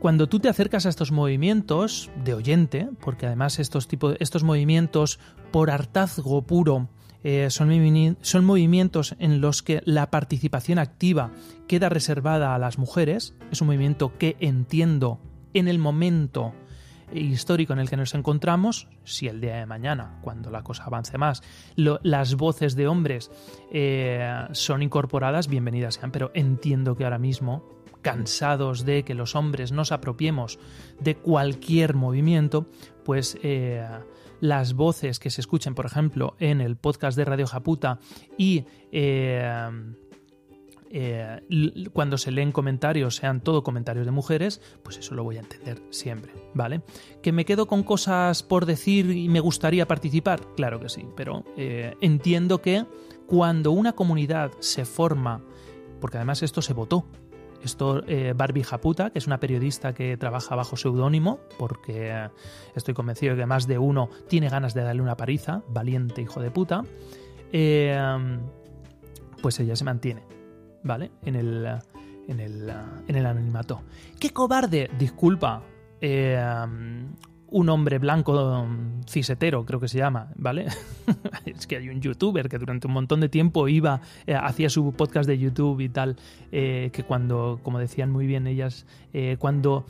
Cuando 0.00 0.28
tú 0.28 0.40
te 0.40 0.48
acercas 0.48 0.86
a 0.86 0.88
estos 0.88 1.12
movimientos 1.12 2.10
de 2.24 2.34
oyente, 2.34 2.88
porque 3.00 3.26
además 3.26 3.60
estos, 3.60 3.86
estos 4.18 4.42
movimientos 4.42 5.20
por 5.52 5.70
hartazgo 5.70 6.42
puro 6.42 6.88
eh, 7.22 7.48
son, 7.50 8.16
son 8.22 8.44
movimientos 8.44 9.14
en 9.18 9.40
los 9.40 9.62
que 9.62 9.82
la 9.84 10.10
participación 10.10 10.78
activa 10.78 11.30
queda 11.68 11.88
reservada 11.88 12.54
a 12.54 12.58
las 12.58 12.78
mujeres. 12.78 13.34
Es 13.50 13.60
un 13.60 13.68
movimiento 13.68 14.16
que 14.18 14.36
entiendo 14.40 15.20
en 15.54 15.68
el 15.68 15.78
momento 15.78 16.54
histórico 17.12 17.72
en 17.72 17.80
el 17.80 17.90
que 17.90 17.96
nos 17.96 18.14
encontramos, 18.14 18.88
si 19.04 19.26
el 19.28 19.40
día 19.40 19.56
de 19.56 19.66
mañana, 19.66 20.18
cuando 20.22 20.50
la 20.50 20.62
cosa 20.62 20.84
avance 20.84 21.18
más, 21.18 21.42
las 21.76 22.34
voces 22.34 22.76
de 22.76 22.86
hombres 22.86 23.30
eh, 23.72 24.46
son 24.52 24.82
incorporadas, 24.82 25.48
bienvenidas 25.48 25.94
sean, 25.94 26.12
pero 26.12 26.30
entiendo 26.34 26.96
que 26.96 27.04
ahora 27.04 27.18
mismo, 27.18 27.64
cansados 28.02 28.84
de 28.84 29.04
que 29.04 29.14
los 29.14 29.34
hombres 29.34 29.72
nos 29.72 29.92
apropiemos 29.92 30.58
de 31.00 31.16
cualquier 31.16 31.94
movimiento, 31.94 32.66
pues 33.04 33.38
eh, 33.42 33.86
las 34.40 34.74
voces 34.74 35.18
que 35.18 35.30
se 35.30 35.40
escuchen, 35.40 35.74
por 35.74 35.86
ejemplo, 35.86 36.34
en 36.38 36.60
el 36.60 36.76
podcast 36.76 37.16
de 37.16 37.24
Radio 37.24 37.46
Japuta 37.46 37.98
y 38.38 38.64
eh, 38.90 39.70
eh, 40.92 41.40
cuando 41.92 42.18
se 42.18 42.32
leen 42.32 42.52
comentarios 42.52 43.16
sean 43.16 43.40
todo 43.42 43.62
comentarios 43.62 44.06
de 44.06 44.12
mujeres, 44.12 44.60
pues 44.82 44.98
eso 44.98 45.14
lo 45.14 45.24
voy 45.24 45.36
a 45.36 45.40
entender 45.40 45.82
siempre, 45.90 46.32
¿vale? 46.54 46.82
¿Que 47.22 47.32
me 47.32 47.44
quedo 47.44 47.66
con 47.66 47.82
cosas 47.82 48.42
por 48.42 48.66
decir 48.66 49.10
y 49.10 49.28
me 49.28 49.40
gustaría 49.40 49.86
participar? 49.86 50.40
Claro 50.56 50.80
que 50.80 50.88
sí, 50.88 51.06
pero 51.16 51.44
entiendo 51.56 52.60
que 52.60 52.86
cuando 53.26 53.70
una 53.70 53.92
comunidad 53.92 54.50
se 54.58 54.84
forma, 54.84 55.40
porque 56.00 56.16
además 56.16 56.42
esto 56.42 56.62
se 56.62 56.72
votó, 56.72 57.06
esto, 57.62 58.02
eh, 58.06 58.32
Barbie 58.36 58.64
Japuta, 58.64 59.10
que 59.10 59.18
es 59.18 59.26
una 59.26 59.38
periodista 59.38 59.92
que 59.92 60.16
trabaja 60.16 60.54
bajo 60.54 60.76
seudónimo, 60.76 61.40
porque 61.58 62.28
estoy 62.74 62.94
convencido 62.94 63.34
de 63.34 63.42
que 63.42 63.46
más 63.46 63.66
de 63.66 63.78
uno 63.78 64.08
tiene 64.28 64.48
ganas 64.48 64.74
de 64.74 64.82
darle 64.82 65.02
una 65.02 65.16
pariza, 65.16 65.62
valiente 65.68 66.22
hijo 66.22 66.40
de 66.40 66.50
puta, 66.50 66.84
eh, 67.52 67.98
pues 69.42 69.58
ella 69.60 69.76
se 69.76 69.84
mantiene, 69.84 70.22
¿vale? 70.82 71.10
En 71.24 71.36
el, 71.36 71.66
en 72.28 72.40
el, 72.40 72.72
en 73.08 73.16
el 73.16 73.26
anonimato. 73.26 73.82
¡Qué 74.18 74.30
cobarde! 74.30 74.90
Disculpa. 74.98 75.62
Un 77.50 77.68
hombre 77.68 77.98
blanco 77.98 78.66
cisetero, 79.08 79.64
creo 79.64 79.80
que 79.80 79.88
se 79.88 79.98
llama, 79.98 80.28
¿vale? 80.36 80.66
es 81.44 81.66
que 81.66 81.76
hay 81.76 81.88
un 81.88 82.00
youtuber 82.00 82.48
que 82.48 82.58
durante 82.58 82.86
un 82.86 82.92
montón 82.92 83.20
de 83.20 83.28
tiempo 83.28 83.68
iba, 83.68 84.00
eh, 84.26 84.34
hacía 84.34 84.70
su 84.70 84.92
podcast 84.92 85.28
de 85.28 85.38
YouTube 85.38 85.80
y 85.80 85.88
tal, 85.88 86.16
eh, 86.52 86.90
que 86.92 87.02
cuando, 87.02 87.60
como 87.62 87.78
decían 87.78 88.10
muy 88.10 88.26
bien 88.26 88.46
ellas, 88.46 88.86
eh, 89.12 89.36
cuando, 89.38 89.84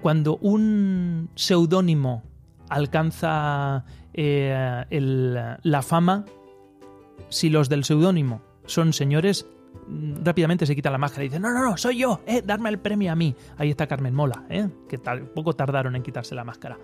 cuando 0.00 0.36
un 0.38 1.28
seudónimo 1.34 2.22
alcanza 2.68 3.84
la 4.14 5.82
fama, 5.82 6.24
si 7.28 7.50
los 7.50 7.68
del 7.68 7.84
seudónimo 7.84 8.42
son 8.66 8.92
señores, 8.92 9.46
Mm, 9.46 9.51
rápidamente 10.22 10.66
se 10.66 10.74
quita 10.74 10.90
la 10.90 10.98
máscara 10.98 11.24
y 11.24 11.28
dice, 11.28 11.40
no, 11.40 11.52
no, 11.52 11.62
no, 11.62 11.76
soy 11.76 11.98
yo, 11.98 12.20
eh, 12.26 12.42
darme 12.44 12.68
el 12.68 12.78
premio 12.78 13.12
a 13.12 13.14
mí. 13.14 13.34
Ahí 13.58 13.70
está 13.70 13.86
Carmen 13.86 14.14
Mola, 14.14 14.44
eh, 14.48 14.68
que 14.88 14.98
tal, 14.98 15.28
poco 15.28 15.54
tardaron 15.54 15.96
en 15.96 16.02
quitarse 16.02 16.34
la 16.34 16.44
máscara. 16.44 16.78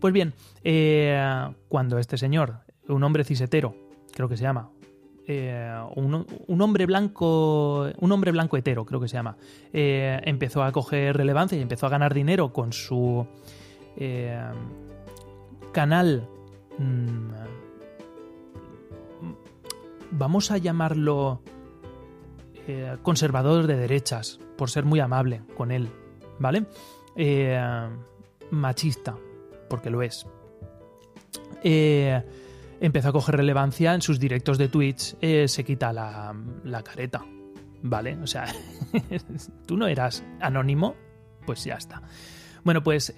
Pues 0.00 0.12
bien, 0.12 0.34
eh, 0.62 1.48
cuando 1.68 1.98
este 1.98 2.16
señor, 2.16 2.60
un 2.88 3.02
hombre 3.02 3.24
cisetero, 3.24 3.74
creo 4.12 4.28
que 4.28 4.36
se 4.36 4.44
llama, 4.44 4.70
eh, 5.26 5.74
un, 5.96 6.60
hombre 6.62 6.86
blanco, 6.86 7.88
un 7.98 8.12
hombre 8.12 8.32
blanco 8.32 8.56
hetero, 8.56 8.86
creo 8.86 9.00
que 9.00 9.08
se 9.08 9.14
llama, 9.14 9.36
empezó 9.72 10.62
a 10.62 10.72
coger 10.72 11.16
relevancia 11.16 11.58
y 11.58 11.62
empezó 11.62 11.86
a 11.86 11.90
ganar 11.90 12.14
dinero 12.14 12.52
con 12.52 12.72
su 12.72 13.26
canal, 15.72 16.28
mm, 16.78 17.30
vamos 20.12 20.50
a 20.50 20.58
llamarlo 20.58 21.42
eh, 22.70 22.98
conservador 23.02 23.66
de 23.66 23.78
derechas, 23.78 24.38
por 24.58 24.68
ser 24.68 24.84
muy 24.84 25.00
amable 25.00 25.40
con 25.56 25.70
él, 25.70 25.88
¿vale? 26.38 26.66
Eh, 27.16 27.58
machista, 28.50 29.16
porque 29.70 29.88
lo 29.88 30.02
es. 30.02 30.26
Eh, 31.62 32.22
empezó 32.78 33.08
a 33.08 33.12
coger 33.12 33.36
relevancia 33.36 33.94
en 33.94 34.02
sus 34.02 34.20
directos 34.20 34.58
de 34.58 34.68
Twitch, 34.68 35.16
se 35.18 35.64
quita 35.64 35.94
la, 35.94 36.36
la, 36.62 36.82
careta, 36.82 37.24
¿vale? 37.80 38.18
O 38.18 38.26
sea, 38.26 38.44
tú 39.66 39.78
no 39.78 39.86
eras 39.86 40.22
anónimo, 40.38 40.94
pues 41.46 41.64
ya 41.64 41.76
está. 41.76 42.02
Bueno, 42.64 42.82
pues 42.82 43.14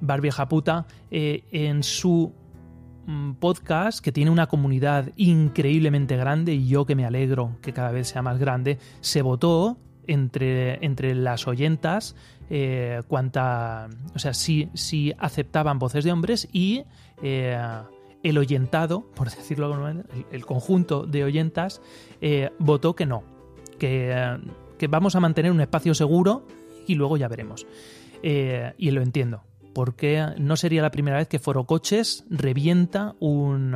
Barbie 0.00 0.32
Japuta 0.32 0.88
en 1.08 1.84
su 1.84 2.34
podcast 3.38 4.00
que 4.00 4.12
tiene 4.12 4.30
una 4.30 4.46
comunidad 4.46 5.10
increíblemente 5.16 6.16
grande 6.16 6.54
y 6.54 6.68
yo 6.68 6.86
que 6.86 6.94
me 6.94 7.04
alegro 7.04 7.56
que 7.62 7.72
cada 7.72 7.90
vez 7.90 8.08
sea 8.08 8.22
más 8.22 8.38
grande, 8.38 8.78
se 9.00 9.22
votó 9.22 9.78
entre, 10.06 10.84
entre 10.84 11.14
las 11.14 11.46
oyentas 11.46 12.14
eh, 12.52 13.02
cuánta, 13.06 13.88
o 14.12 14.18
sea, 14.18 14.34
si, 14.34 14.68
si, 14.74 15.12
aceptaban 15.18 15.78
voces 15.78 16.02
de 16.02 16.10
hombres 16.10 16.48
y 16.52 16.82
eh, 17.22 17.56
el 18.24 18.38
oyentado, 18.38 19.08
por 19.14 19.30
decirlo 19.30 19.68
de 19.68 20.02
el, 20.32 20.44
conjunto 20.44 21.06
de 21.06 21.22
oyentas 21.22 21.80
eh, 22.20 22.50
votó 22.58 22.96
que 22.96 23.06
no, 23.06 23.22
que, 23.78 24.36
que, 24.78 24.88
vamos 24.88 25.14
a 25.14 25.20
mantener 25.20 25.52
un 25.52 25.60
espacio 25.60 25.94
seguro 25.94 26.44
y 26.88 26.96
luego 26.96 27.16
ya 27.16 27.28
veremos. 27.28 27.68
y 28.20 28.90
lo 28.90 29.00
entiendo, 29.00 29.44
porque 29.72 30.26
no 30.38 30.56
sería 30.56 30.82
la 30.82 30.90
primera 30.90 31.18
vez 31.18 31.28
que 31.28 31.38
Forocoches 31.38 32.24
revienta 32.28 33.14
un, 33.20 33.74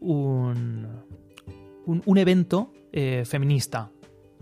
un, 0.00 0.88
un, 1.86 2.18
evento 2.18 2.72
eh, 2.92 3.24
feminista 3.24 3.90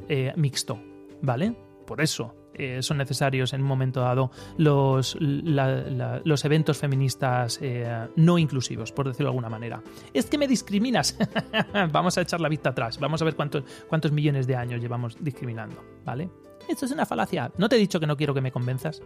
eh, 0.09 0.33
mixto, 0.37 0.81
¿vale? 1.23 1.55
Por 1.87 2.01
eso 2.01 2.35
eh, 2.55 2.83
son 2.83 2.99
necesarios 2.99 3.53
en 3.53 3.63
un 3.63 3.69
momento 3.69 4.01
dado 4.01 4.31
los, 4.57 5.17
los 5.21 6.45
eventos 6.45 6.79
feministas 6.79 7.61
no 8.17 8.39
inclusivos, 8.39 8.93
por 8.93 9.07
decirlo 9.07 9.27
de 9.27 9.31
alguna 9.31 9.51
manera. 9.51 9.83
Es 10.13 10.27
que 10.27 10.39
me 10.39 10.49
discriminas. 10.49 11.17
vamos 11.93 12.19
a 12.19 12.23
echar 12.23 12.41
la 12.41 12.49
vista 12.49 12.71
atrás. 12.71 12.99
Vamos 12.99 13.23
a 13.23 13.25
ver 13.25 13.37
cuántos, 13.37 13.65
cuántos 13.89 14.11
millones 14.11 14.47
de 14.47 14.57
años 14.57 14.81
llevamos 14.81 15.17
discriminando, 15.21 15.85
¿vale? 16.05 16.31
Esto 16.69 16.87
es 16.87 16.93
una 16.93 17.07
falacia. 17.07 17.53
No 17.59 17.69
te 17.69 17.77
he 17.77 17.79
dicho 17.79 18.01
que 18.01 18.07
no 18.07 18.17
quiero 18.17 18.35
que 18.35 18.41
me 18.41 18.51
convenzas. 18.51 19.01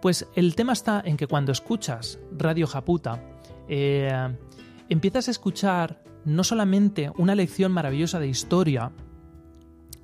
Pues 0.00 0.26
el 0.34 0.54
tema 0.54 0.72
está 0.72 1.02
en 1.04 1.16
que 1.16 1.26
cuando 1.26 1.52
escuchas 1.52 2.18
Radio 2.36 2.66
Japuta, 2.66 3.22
eh, 3.68 4.10
empiezas 4.88 5.28
a 5.28 5.30
escuchar 5.30 6.02
no 6.24 6.44
solamente 6.44 7.10
una 7.16 7.34
lección 7.34 7.72
maravillosa 7.72 8.18
de 8.18 8.28
historia, 8.28 8.92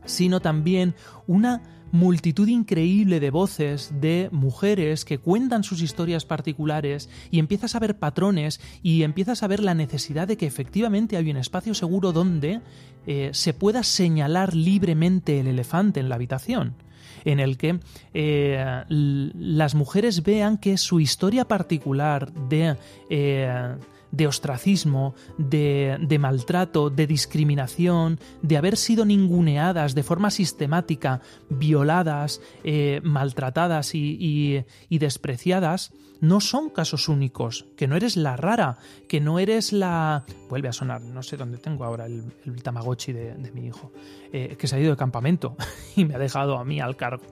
sino 0.05 0.41
también 0.41 0.95
una 1.27 1.63
multitud 1.93 2.49
increíble 2.49 3.21
de 3.21 3.31
voces 3.31 3.93
de 4.01 4.31
mujeres 4.33 5.05
que 5.05 5.19
cuentan 5.19 5.63
sus 5.63 5.83
historias 5.83 6.25
particulares 6.25 7.11
y 7.31 7.39
empiezas 7.39 7.75
a 7.75 7.81
ver 7.81 7.99
patrones 7.99 8.61
y 8.83 9.03
empiezas 9.03 9.43
a 9.43 9.47
ver 9.47 9.61
la 9.61 9.75
necesidad 9.75 10.27
de 10.27 10.39
que 10.39 10.47
efectivamente 10.47 11.19
hay 11.19 11.31
un 11.31 11.37
espacio 11.37 11.75
seguro 11.75 12.13
donde 12.13 12.63
eh, 13.07 13.31
se 13.35 13.53
pueda 13.53 13.83
señalar 13.83 14.55
libremente 14.55 15.39
el 15.39 15.49
elefante 15.49 16.01
en 16.01 16.09
la 16.09 16.15
habitación 16.15 16.77
en 17.25 17.41
el 17.41 17.57
que 17.57 17.79
eh, 18.14 18.85
las 18.88 19.75
mujeres 19.75 20.23
vean 20.23 20.59
que 20.59 20.76
su 20.76 21.00
historia 21.00 21.47
particular 21.47 22.33
de, 22.33 22.76
eh, 23.11 23.76
de 24.12 24.26
ostracismo, 24.26 25.14
de, 25.38 25.99
maltrato, 26.21 26.90
de 26.90 27.07
discriminación, 27.09 28.21
de 28.42 28.57
haber 28.57 28.76
sido 28.76 29.04
ninguneadas 29.04 29.95
de 29.95 30.04
forma 30.04 30.31
sistemática, 30.31 31.21
violadas, 31.49 32.40
eh, 32.62 33.00
maltratadas 33.02 33.95
y, 33.95 34.64
despreciadas, 34.90 35.92
no 36.21 36.40
son 36.40 36.71
casos 36.71 37.09
únicos, 37.09 37.66
que 37.76 37.88
no 37.88 37.97
eres 37.97 38.16
la 38.16 38.37
rara, 38.37 38.78
que 39.09 39.21
no 39.21 39.40
eres 39.40 39.73
la... 39.73 40.25
Vuelve 40.49 40.69
a 40.69 40.73
sonar, 40.73 41.00
no 41.00 41.25
sé 41.25 41.37
dónde 41.37 41.59
tengo 41.59 41.85
ahora 41.85 42.07
el, 42.07 42.62
tamagotchi 42.62 43.12
de, 43.12 43.35
de 43.35 43.50
mi 43.50 43.66
hijo, 43.66 43.90
eh, 44.33 44.54
que 44.57 44.69
se 44.69 44.76
ha 44.76 44.81
ido 44.81 44.90
de 44.90 44.97
campamento 44.97 45.57
y 45.97 46.04
me 46.04 46.14
ha 46.14 46.19
dejado 46.19 46.59
a 46.59 46.64
mí 46.64 46.81
al 46.81 46.97
cargo. 46.97 47.25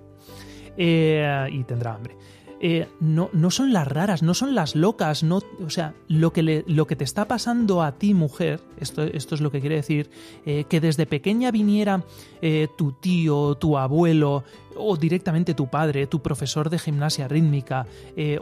Eh, 0.76 1.49
y 1.52 1.64
tendrá 1.64 1.94
hambre. 1.94 2.16
Eh, 2.62 2.88
no, 3.00 3.31
no, 3.33 3.50
son 3.50 3.73
las 3.73 3.88
raras, 3.88 4.23
no 4.23 4.35
son 4.35 4.55
las 4.55 4.76
locas, 4.76 5.23
no, 5.23 5.40
o 5.64 5.71
sea, 5.71 5.95
lo 6.09 6.35
que, 6.35 6.62
lo 6.67 6.87
que 6.87 6.95
te 6.95 7.05
está 7.05 7.26
pasando 7.26 7.83
a 7.83 7.93
ti, 7.93 8.12
mujer, 8.12 8.61
esto, 8.79 9.02
esto 9.02 9.35
es 9.35 9.40
lo 9.40 9.50
que 9.50 9.61
quiere 9.61 9.76
decir, 9.76 10.11
eh, 10.45 10.64
que 10.69 10.79
desde 10.79 11.07
pequeña 11.07 11.50
viniera 11.50 12.05
eh, 12.43 12.69
tu 12.76 12.93
tío, 12.93 13.55
tu 13.55 13.79
abuelo, 13.79 14.45
o 14.76 14.99
directamente 14.99 15.55
tu 15.55 15.69
padre, 15.69 16.07
tu 16.07 16.21
profesor 16.21 16.69
de 16.69 16.79
gimnasia 16.79 17.29
rítmica, 17.29 17.87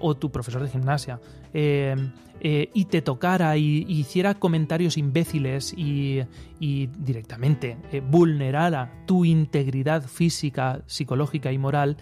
o 0.00 0.16
tu 0.16 0.30
profesor 0.30 0.62
de 0.62 0.68
gimnasia, 0.68 1.20
y 1.54 2.84
te 2.84 3.02
tocara 3.02 3.56
y, 3.56 3.86
hiciera 3.88 4.34
comentarios 4.34 4.98
imbéciles 4.98 5.72
y, 5.72 6.20
y 6.60 6.88
directamente 6.98 7.78
vulnerara 8.10 9.04
tu 9.06 9.24
integridad 9.24 10.06
física, 10.06 10.82
psicológica 10.86 11.50
y 11.50 11.58
moral, 11.58 11.96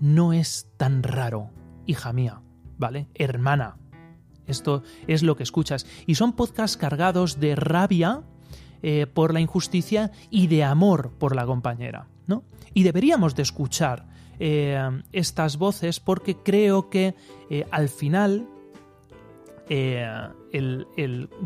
no 0.00 0.32
es 0.32 0.70
tan 0.76 1.02
raro 1.02 1.50
hija 1.86 2.12
mía, 2.12 2.42
¿vale? 2.76 3.08
Hermana. 3.14 3.76
Esto 4.46 4.82
es 5.06 5.22
lo 5.22 5.36
que 5.36 5.42
escuchas. 5.42 5.86
Y 6.06 6.14
son 6.14 6.34
podcasts 6.34 6.76
cargados 6.76 7.38
de 7.40 7.54
rabia 7.54 8.22
eh, 8.82 9.06
por 9.12 9.34
la 9.34 9.40
injusticia 9.40 10.12
y 10.30 10.46
de 10.46 10.64
amor 10.64 11.12
por 11.18 11.34
la 11.34 11.44
compañera, 11.44 12.08
¿no? 12.26 12.44
Y 12.72 12.84
deberíamos 12.84 13.34
de 13.34 13.42
escuchar 13.42 14.06
eh, 14.38 15.02
estas 15.12 15.58
voces 15.58 16.00
porque 16.00 16.36
creo 16.36 16.88
que 16.88 17.14
eh, 17.50 17.66
al 17.70 17.88
final 17.88 18.46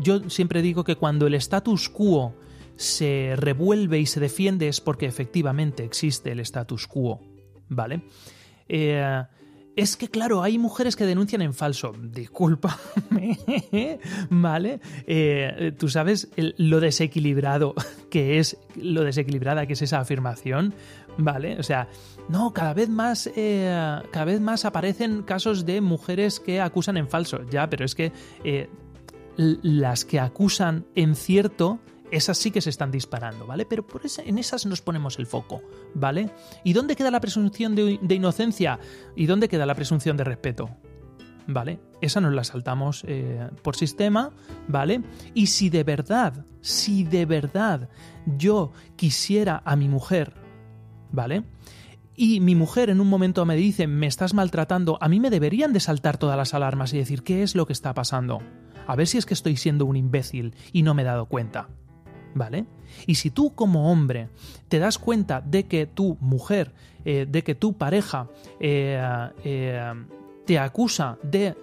yo 0.01 0.29
siempre 0.29 0.61
digo 0.61 0.85
que 0.85 0.95
cuando 0.95 1.27
el 1.27 1.33
status 1.33 1.89
quo 1.89 2.33
se 2.77 3.33
revuelve 3.35 3.99
y 3.99 4.05
se 4.05 4.21
defiende 4.21 4.69
es 4.69 4.79
porque 4.79 5.07
efectivamente 5.07 5.83
existe 5.83 6.31
el 6.31 6.39
status 6.39 6.87
quo, 6.87 7.19
¿vale? 7.67 8.03
Es 9.75 9.97
que, 9.97 10.07
claro, 10.07 10.43
hay 10.43 10.59
mujeres 10.59 10.95
que 10.95 11.05
denuncian 11.05 11.41
en 11.41 11.53
falso. 11.53 11.93
Disculpa, 11.99 12.77
¿vale? 14.29 14.79
Eh, 15.07 15.73
Tú 15.79 15.89
sabes 15.89 16.29
lo 16.35 16.79
desequilibrado 16.79 17.73
que 18.11 18.37
es, 18.37 18.57
lo 18.75 19.03
desequilibrada 19.03 19.65
que 19.65 19.73
es 19.73 19.81
esa 19.81 19.99
afirmación, 19.99 20.75
¿vale? 21.17 21.57
O 21.57 21.63
sea, 21.63 21.87
no, 22.29 22.53
cada 22.53 22.75
vez 22.75 22.89
más, 22.89 23.27
eh, 23.35 23.99
cada 24.11 24.25
vez 24.25 24.39
más 24.39 24.63
aparecen 24.65 25.23
casos 25.23 25.65
de 25.65 25.81
mujeres 25.81 26.39
que 26.39 26.61
acusan 26.61 26.97
en 26.97 27.07
falso. 27.07 27.41
Ya, 27.49 27.67
pero 27.67 27.83
es 27.83 27.95
que 27.95 28.11
eh, 28.43 28.69
las 29.37 30.05
que 30.05 30.19
acusan 30.19 30.85
en 30.93 31.15
cierto 31.15 31.79
esas 32.13 32.37
sí 32.37 32.51
que 32.51 32.61
se 32.61 32.69
están 32.69 32.91
disparando, 32.91 33.47
¿vale? 33.47 33.65
Pero 33.65 33.85
por 33.85 34.01
en 34.03 34.37
esas 34.37 34.65
nos 34.65 34.81
ponemos 34.81 35.17
el 35.17 35.25
foco, 35.25 35.61
¿vale? 35.95 36.29
¿Y 36.63 36.73
dónde 36.73 36.95
queda 36.95 37.09
la 37.09 37.19
presunción 37.19 37.75
de, 37.75 37.97
inocencia? 38.09 38.79
¿Y 39.15 39.25
dónde 39.25 39.49
queda 39.49 39.65
la 39.65 39.73
presunción 39.73 40.15
de 40.15 40.23
respeto? 40.23 40.69
¿Vale? 41.47 41.79
Esa 42.01 42.21
nos 42.21 42.33
la 42.33 42.43
saltamos 42.43 43.03
eh, 43.07 43.49
por 43.63 43.75
sistema, 43.75 44.31
¿vale? 44.67 45.01
Y 45.33 45.47
si 45.47 45.69
de 45.69 45.83
verdad, 45.83 46.45
si 46.61 47.03
de 47.03 47.25
verdad 47.25 47.89
yo 48.25 48.71
quisiera 48.95 49.63
a 49.65 49.75
mi 49.75 49.89
mujer, 49.89 50.33
¿vale? 51.11 51.43
y 52.15 52.41
mi 52.41 52.53
mujer 52.53 52.91
en 52.91 53.01
un 53.01 53.07
momento 53.07 53.43
me 53.43 53.55
dice 53.55 53.87
me 53.87 54.05
estás 54.05 54.35
maltratando, 54.35 54.99
a 55.01 55.09
mí 55.09 55.19
me 55.19 55.31
deberían 55.31 55.73
de 55.73 55.79
saltar 55.79 56.19
todas 56.19 56.37
las 56.37 56.53
alarmas 56.53 56.93
y 56.93 56.99
decir 56.99 57.23
qué 57.23 57.41
es 57.41 57.55
lo 57.55 57.65
que 57.65 57.73
está 57.73 57.95
pasando. 57.95 58.39
A 58.85 58.95
ver 58.95 59.07
si 59.07 59.17
es 59.17 59.25
que 59.25 59.33
estoy 59.33 59.55
siendo 59.55 59.85
un 59.85 59.95
imbécil 59.95 60.53
y 60.71 60.83
no 60.83 60.93
me 60.93 61.01
he 61.01 61.05
dado 61.05 61.25
cuenta. 61.25 61.69
¿Vale? 62.35 62.65
Y 63.07 63.15
si 63.15 63.29
tú 63.29 63.53
como 63.55 63.91
hombre 63.91 64.29
te 64.67 64.79
das 64.79 64.97
cuenta 64.97 65.41
de 65.41 65.63
que 65.63 65.85
tu 65.85 66.17
mujer, 66.19 66.73
eh, 67.05 67.25
de 67.29 67.43
que 67.43 67.55
tu 67.55 67.73
pareja 67.73 68.27
eh, 68.59 69.01
eh, 69.43 69.93
te 70.45 70.59
acusa 70.59 71.17
de 71.23 71.55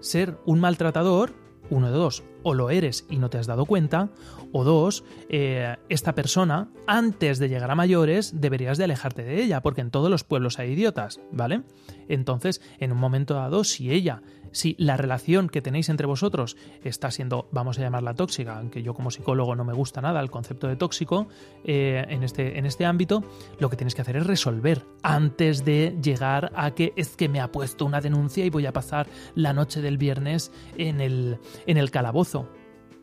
ser 0.00 0.38
un 0.46 0.60
maltratador, 0.60 1.34
uno 1.70 1.90
de 1.90 1.96
dos, 1.96 2.22
o 2.42 2.54
lo 2.54 2.70
eres 2.70 3.06
y 3.08 3.18
no 3.18 3.30
te 3.30 3.38
has 3.38 3.46
dado 3.46 3.66
cuenta, 3.66 4.10
o 4.52 4.64
dos, 4.64 5.04
esta 5.28 6.14
persona, 6.14 6.68
antes 6.86 7.38
de 7.38 7.48
llegar 7.48 7.70
a 7.70 7.74
mayores, 7.74 8.40
deberías 8.40 8.78
de 8.78 8.84
alejarte 8.84 9.22
de 9.22 9.42
ella, 9.42 9.60
porque 9.62 9.80
en 9.80 9.90
todos 9.90 10.10
los 10.10 10.24
pueblos 10.24 10.58
hay 10.58 10.72
idiotas, 10.72 11.20
¿vale? 11.30 11.62
Entonces, 12.08 12.60
en 12.78 12.92
un 12.92 12.98
momento 12.98 13.34
dado, 13.34 13.64
si 13.64 13.92
ella 13.92 14.22
si 14.52 14.74
la 14.78 14.96
relación 14.96 15.48
que 15.48 15.62
tenéis 15.62 15.88
entre 15.88 16.06
vosotros 16.06 16.56
está 16.82 17.10
siendo, 17.10 17.48
vamos 17.52 17.78
a 17.78 17.82
llamarla 17.82 18.14
tóxica, 18.14 18.58
aunque 18.58 18.82
yo 18.82 18.94
como 18.94 19.10
psicólogo 19.10 19.54
no 19.54 19.64
me 19.64 19.72
gusta 19.72 20.00
nada 20.00 20.20
el 20.20 20.30
concepto 20.30 20.66
de 20.66 20.76
tóxico 20.76 21.28
eh, 21.64 22.04
en, 22.08 22.22
este, 22.22 22.58
en 22.58 22.66
este 22.66 22.84
ámbito, 22.84 23.22
lo 23.58 23.70
que 23.70 23.76
tienes 23.76 23.94
que 23.94 24.02
hacer 24.02 24.16
es 24.16 24.26
resolver 24.26 24.84
antes 25.02 25.64
de 25.64 25.96
llegar 26.02 26.52
a 26.54 26.72
que 26.72 26.92
es 26.96 27.16
que 27.16 27.28
me 27.28 27.40
ha 27.40 27.52
puesto 27.52 27.84
una 27.84 28.00
denuncia 28.00 28.44
y 28.44 28.50
voy 28.50 28.66
a 28.66 28.72
pasar 28.72 29.06
la 29.34 29.52
noche 29.52 29.80
del 29.80 29.98
viernes 29.98 30.52
en 30.76 31.00
el, 31.00 31.38
en 31.66 31.76
el 31.76 31.90
calabozo, 31.90 32.39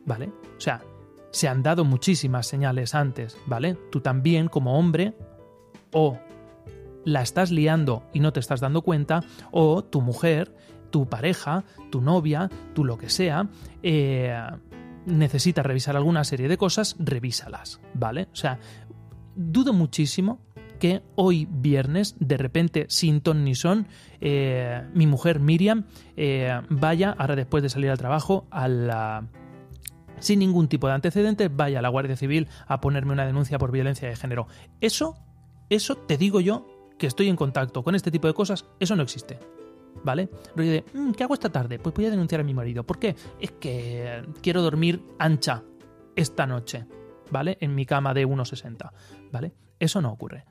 ¿vale? 0.08 0.32
O 0.56 0.60
sea, 0.60 0.82
se 1.30 1.46
han 1.46 1.62
dado 1.62 1.84
muchísimas 1.84 2.48
señales 2.48 2.96
antes, 2.96 3.36
¿vale? 3.46 3.76
Tú 3.92 4.00
también 4.00 4.48
como 4.48 4.76
hombre 4.76 5.14
o 5.92 6.18
la 7.04 7.22
estás 7.22 7.52
liando 7.52 8.02
y 8.12 8.18
no 8.18 8.32
te 8.32 8.40
estás 8.40 8.60
dando 8.60 8.82
cuenta, 8.82 9.22
o 9.52 9.84
tu 9.84 10.00
mujer 10.00 10.52
tu 10.90 11.06
pareja, 11.06 11.64
tu 11.90 12.00
novia, 12.00 12.50
tu 12.74 12.84
lo 12.84 12.96
que 12.96 13.10
sea, 13.10 13.48
eh, 13.82 14.34
necesita 15.06 15.62
revisar 15.62 15.96
alguna 15.96 16.24
serie 16.24 16.48
de 16.48 16.56
cosas, 16.56 16.96
revísalas, 16.98 17.80
¿vale? 17.94 18.28
O 18.32 18.36
sea, 18.36 18.58
dudo 19.36 19.72
muchísimo 19.72 20.40
que 20.78 21.02
hoy 21.16 21.48
viernes, 21.50 22.16
de 22.20 22.36
repente, 22.36 22.86
sin 22.88 23.20
ton 23.20 23.44
ni 23.44 23.54
son, 23.54 23.86
eh, 24.20 24.82
mi 24.94 25.06
mujer 25.06 25.40
Miriam 25.40 25.84
eh, 26.16 26.60
vaya, 26.68 27.14
ahora 27.18 27.36
después 27.36 27.62
de 27.62 27.68
salir 27.68 27.90
al 27.90 27.98
trabajo, 27.98 28.46
a 28.50 28.68
la, 28.68 29.26
sin 30.20 30.38
ningún 30.38 30.68
tipo 30.68 30.86
de 30.86 30.94
antecedentes, 30.94 31.54
vaya 31.54 31.78
a 31.78 31.82
la 31.82 31.88
Guardia 31.88 32.16
Civil 32.16 32.48
a 32.66 32.80
ponerme 32.80 33.12
una 33.12 33.26
denuncia 33.26 33.58
por 33.58 33.72
violencia 33.72 34.08
de 34.08 34.16
género. 34.16 34.46
Eso, 34.80 35.16
eso 35.70 35.96
te 35.96 36.16
digo 36.16 36.40
yo 36.40 36.66
que 36.98 37.06
estoy 37.06 37.28
en 37.28 37.36
contacto 37.36 37.82
con 37.82 37.94
este 37.94 38.10
tipo 38.10 38.26
de 38.26 38.34
cosas, 38.34 38.64
eso 38.80 38.96
no 38.96 39.02
existe. 39.02 39.38
¿vale? 40.04 40.28
Rollo 40.54 40.70
de, 40.70 40.84
mm, 40.92 41.12
¿qué 41.12 41.24
hago 41.24 41.34
esta 41.34 41.50
tarde? 41.50 41.78
Pues 41.78 41.94
voy 41.94 42.06
a 42.06 42.10
denunciar 42.10 42.40
a 42.40 42.44
mi 42.44 42.54
marido. 42.54 42.84
¿Por 42.84 42.98
qué? 42.98 43.16
Es 43.40 43.52
que 43.52 44.22
quiero 44.42 44.62
dormir 44.62 45.02
ancha 45.18 45.62
esta 46.16 46.46
noche, 46.46 46.86
¿vale? 47.30 47.58
En 47.60 47.74
mi 47.74 47.86
cama 47.86 48.14
de 48.14 48.26
1,60, 48.26 48.92
¿vale? 49.32 49.52
Eso 49.78 50.00
no 50.00 50.10
ocurre. 50.10 50.44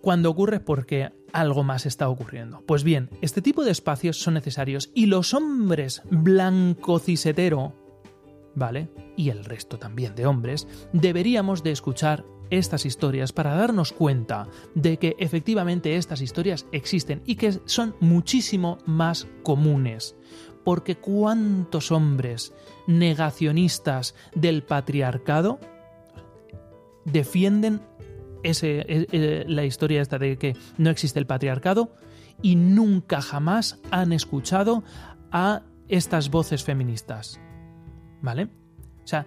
Cuando 0.00 0.30
ocurre 0.30 0.56
es 0.56 0.62
porque 0.62 1.12
algo 1.32 1.64
más 1.64 1.86
está 1.86 2.08
ocurriendo. 2.08 2.62
Pues 2.66 2.84
bien, 2.84 3.08
este 3.22 3.40
tipo 3.40 3.64
de 3.64 3.70
espacios 3.70 4.18
son 4.18 4.34
necesarios 4.34 4.90
y 4.94 5.06
los 5.06 5.32
hombres 5.32 6.02
blanco 6.10 6.98
cisetero, 6.98 7.72
¿vale? 8.54 8.88
Y 9.16 9.30
el 9.30 9.44
resto 9.44 9.78
también 9.78 10.14
de 10.14 10.26
hombres, 10.26 10.66
deberíamos 10.92 11.62
de 11.62 11.72
escuchar 11.72 12.24
estas 12.50 12.86
historias 12.86 13.32
para 13.32 13.54
darnos 13.54 13.92
cuenta 13.92 14.48
de 14.74 14.98
que 14.98 15.16
efectivamente 15.18 15.96
estas 15.96 16.20
historias 16.20 16.66
existen 16.72 17.22
y 17.24 17.36
que 17.36 17.58
son 17.64 17.96
muchísimo 18.00 18.78
más 18.86 19.26
comunes. 19.42 20.16
Porque 20.64 20.96
cuántos 20.96 21.90
hombres 21.92 22.54
negacionistas 22.86 24.14
del 24.34 24.62
patriarcado 24.62 25.58
defienden 27.04 27.82
e, 28.42 28.52
e, 28.62 29.44
la 29.46 29.64
historia 29.64 30.02
esta 30.02 30.18
de 30.18 30.38
que 30.38 30.56
no 30.78 30.90
existe 30.90 31.18
el 31.18 31.26
patriarcado 31.26 31.94
y 32.42 32.56
nunca 32.56 33.20
jamás 33.20 33.78
han 33.90 34.12
escuchado 34.12 34.84
a 35.30 35.62
estas 35.88 36.30
voces 36.30 36.64
feministas. 36.64 37.40
¿Vale? 38.24 38.44
O 39.04 39.06
sea, 39.06 39.26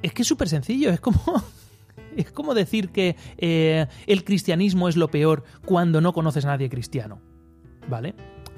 es 0.00 0.14
que 0.14 0.22
es 0.22 0.28
súper 0.28 0.48
sencillo, 0.48 0.88
es 0.88 1.00
como 1.00 1.20
es 2.16 2.32
como 2.32 2.54
decir 2.54 2.88
que 2.88 3.14
eh, 3.36 3.86
el 4.06 4.24
cristianismo 4.24 4.88
es 4.88 4.96
lo 4.96 5.10
peor 5.10 5.44
cuando 5.66 6.00
no 6.00 6.14
conoces 6.14 6.46
a 6.46 6.48
nadie 6.48 6.70
cristiano. 6.70 7.20
¿Vale? 7.88 8.14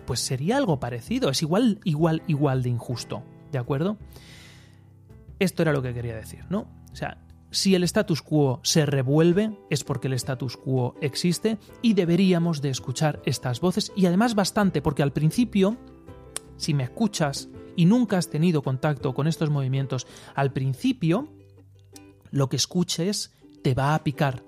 Pues 0.07 0.21
sería 0.21 0.59
algo 0.59 0.79
parecido, 0.79 1.29
es 1.29 1.43
igual, 1.43 1.81
igual, 1.83 2.23
igual 2.29 2.63
de 2.63 2.69
injusto. 2.69 3.25
¿De 3.51 3.59
acuerdo? 3.59 3.99
Esto 5.41 5.63
era 5.63 5.73
lo 5.73 5.83
que 5.83 5.93
quería 5.93 6.15
decir, 6.15 6.45
¿no? 6.51 6.69
O 6.93 6.97
sea, 6.97 7.19
si 7.51 7.75
el 7.75 7.83
status 7.83 8.23
quo 8.23 8.61
se 8.63 8.87
revuelve 8.87 9.59
es 9.71 9.83
porque 9.83 10.07
el 10.07 10.15
status 10.15 10.57
quo 10.57 10.95
existe 11.01 11.59
y 11.83 11.95
deberíamos 11.95 12.63
de 12.63 12.71
escuchar 12.71 13.21
estas 13.25 13.61
voces 13.61 13.91
y 13.97 14.07
además 14.07 14.37
bastante 14.37 14.83
porque 14.83 15.03
al 15.03 15.13
principio, 15.13 15.77
si 16.57 16.75
me 16.75 16.85
escuchas 16.85 17.49
y 17.77 17.87
nunca 17.87 18.19
has 18.19 18.31
tenido 18.31 18.63
contacto 18.63 19.15
con 19.15 19.27
estos 19.27 19.51
movimientos, 19.51 20.07
al 20.35 20.53
principio 20.53 21.29
lo 22.31 22.49
que 22.49 22.57
escuches 22.57 23.33
te 23.63 23.75
va 23.75 23.95
a 23.95 24.05
picar. 24.05 24.45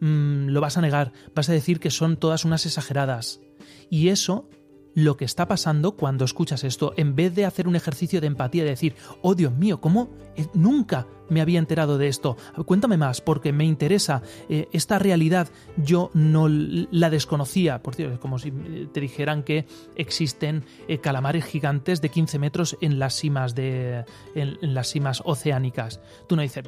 Mm, 0.00 0.48
lo 0.48 0.60
vas 0.60 0.76
a 0.76 0.82
negar, 0.82 1.12
vas 1.34 1.48
a 1.48 1.52
decir 1.52 1.80
que 1.80 1.90
son 1.90 2.16
todas 2.16 2.44
unas 2.44 2.66
exageradas. 2.66 3.40
Y 3.88 4.08
eso 4.08 4.48
lo 4.96 5.18
que 5.18 5.26
está 5.26 5.46
pasando 5.46 5.92
cuando 5.92 6.24
escuchas 6.24 6.64
esto, 6.64 6.94
en 6.96 7.14
vez 7.14 7.34
de 7.34 7.44
hacer 7.44 7.68
un 7.68 7.76
ejercicio 7.76 8.22
de 8.22 8.28
empatía 8.28 8.64
y 8.64 8.66
decir, 8.66 8.96
oh 9.20 9.34
Dios 9.34 9.52
mío, 9.52 9.78
¿cómo 9.78 10.08
eh, 10.36 10.46
nunca 10.54 11.06
me 11.28 11.42
había 11.42 11.58
enterado 11.58 11.98
de 11.98 12.08
esto? 12.08 12.38
Cuéntame 12.64 12.96
más, 12.96 13.20
porque 13.20 13.52
me 13.52 13.66
interesa. 13.66 14.22
Eh, 14.48 14.68
esta 14.72 14.98
realidad 14.98 15.48
yo 15.76 16.10
no 16.14 16.48
la 16.48 17.10
desconocía. 17.10 17.82
Por 17.82 17.94
cierto, 17.94 18.14
es 18.14 18.20
como 18.20 18.38
si 18.38 18.48
eh, 18.48 18.88
te 18.90 19.00
dijeran 19.00 19.42
que 19.42 19.66
existen 19.96 20.64
calamares 21.02 21.44
gigantes 21.44 22.00
de 22.00 22.08
15 22.08 22.38
metros 22.38 22.78
en 22.80 22.98
las 22.98 23.16
cimas, 23.16 23.54
de, 23.54 24.06
en, 24.34 24.56
las 24.62 24.88
cimas 24.88 25.22
oceánicas. 25.26 26.00
Tú 26.26 26.36
no 26.36 26.42
dices, 26.42 26.64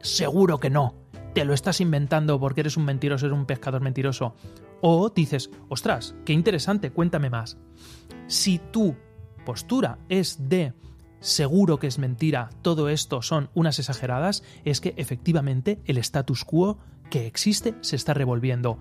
seguro 0.00 0.58
que 0.58 0.68
no 0.68 0.96
te 1.32 1.44
lo 1.44 1.54
estás 1.54 1.80
inventando 1.80 2.40
porque 2.40 2.62
eres 2.62 2.76
un 2.76 2.84
mentiroso, 2.86 3.26
eres 3.26 3.38
un 3.38 3.46
pescador 3.46 3.82
mentiroso. 3.82 4.34
O 4.82 5.08
dices, 5.10 5.48
ostras, 5.68 6.16
qué 6.24 6.32
interesante, 6.32 6.90
cuéntame 6.90 7.30
más. 7.30 7.56
Si 8.26 8.58
tu 8.58 8.96
postura 9.46 9.98
es 10.08 10.48
de 10.48 10.74
seguro 11.20 11.78
que 11.78 11.86
es 11.86 11.98
mentira, 11.98 12.50
todo 12.62 12.88
esto 12.88 13.22
son 13.22 13.48
unas 13.54 13.78
exageradas, 13.78 14.42
es 14.64 14.80
que 14.80 14.92
efectivamente 14.96 15.80
el 15.86 15.98
status 15.98 16.44
quo 16.44 16.78
que 17.10 17.28
existe 17.28 17.76
se 17.80 17.94
está 17.94 18.12
revolviendo. 18.12 18.78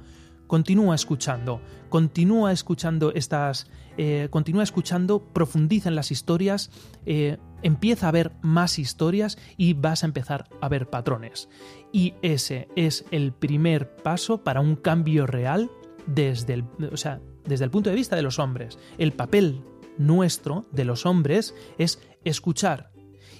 Continúa 0.47 0.95
escuchando, 0.95 1.61
continúa 1.87 2.51
escuchando 2.51 3.13
estas, 3.13 3.67
eh, 3.97 4.27
continúa 4.31 4.63
escuchando, 4.63 5.19
profundiza 5.19 5.87
en 5.87 5.95
las 5.95 6.11
historias, 6.11 6.71
eh, 7.05 7.37
empieza 7.61 8.07
a 8.07 8.11
ver 8.11 8.31
más 8.41 8.79
historias 8.79 9.37
y 9.55 9.73
vas 9.75 10.03
a 10.03 10.07
empezar 10.07 10.49
a 10.61 10.67
ver 10.67 10.89
patrones. 10.89 11.47
Y 11.93 12.15
ese 12.23 12.67
es 12.75 13.05
el 13.11 13.33
primer 13.33 13.95
paso 13.97 14.43
para 14.43 14.61
un 14.61 14.75
cambio 14.75 15.27
real 15.27 15.69
desde 16.05 16.53
el, 16.53 16.65
o 16.91 16.97
sea, 16.97 17.21
desde 17.45 17.65
el 17.65 17.71
punto 17.71 17.89
de 17.89 17.95
vista 17.95 18.15
de 18.15 18.21
los 18.21 18.39
hombres. 18.39 18.79
El 18.97 19.11
papel 19.13 19.63
nuestro, 19.97 20.65
de 20.71 20.85
los 20.85 21.05
hombres, 21.05 21.55
es 21.77 21.99
escuchar. 22.23 22.91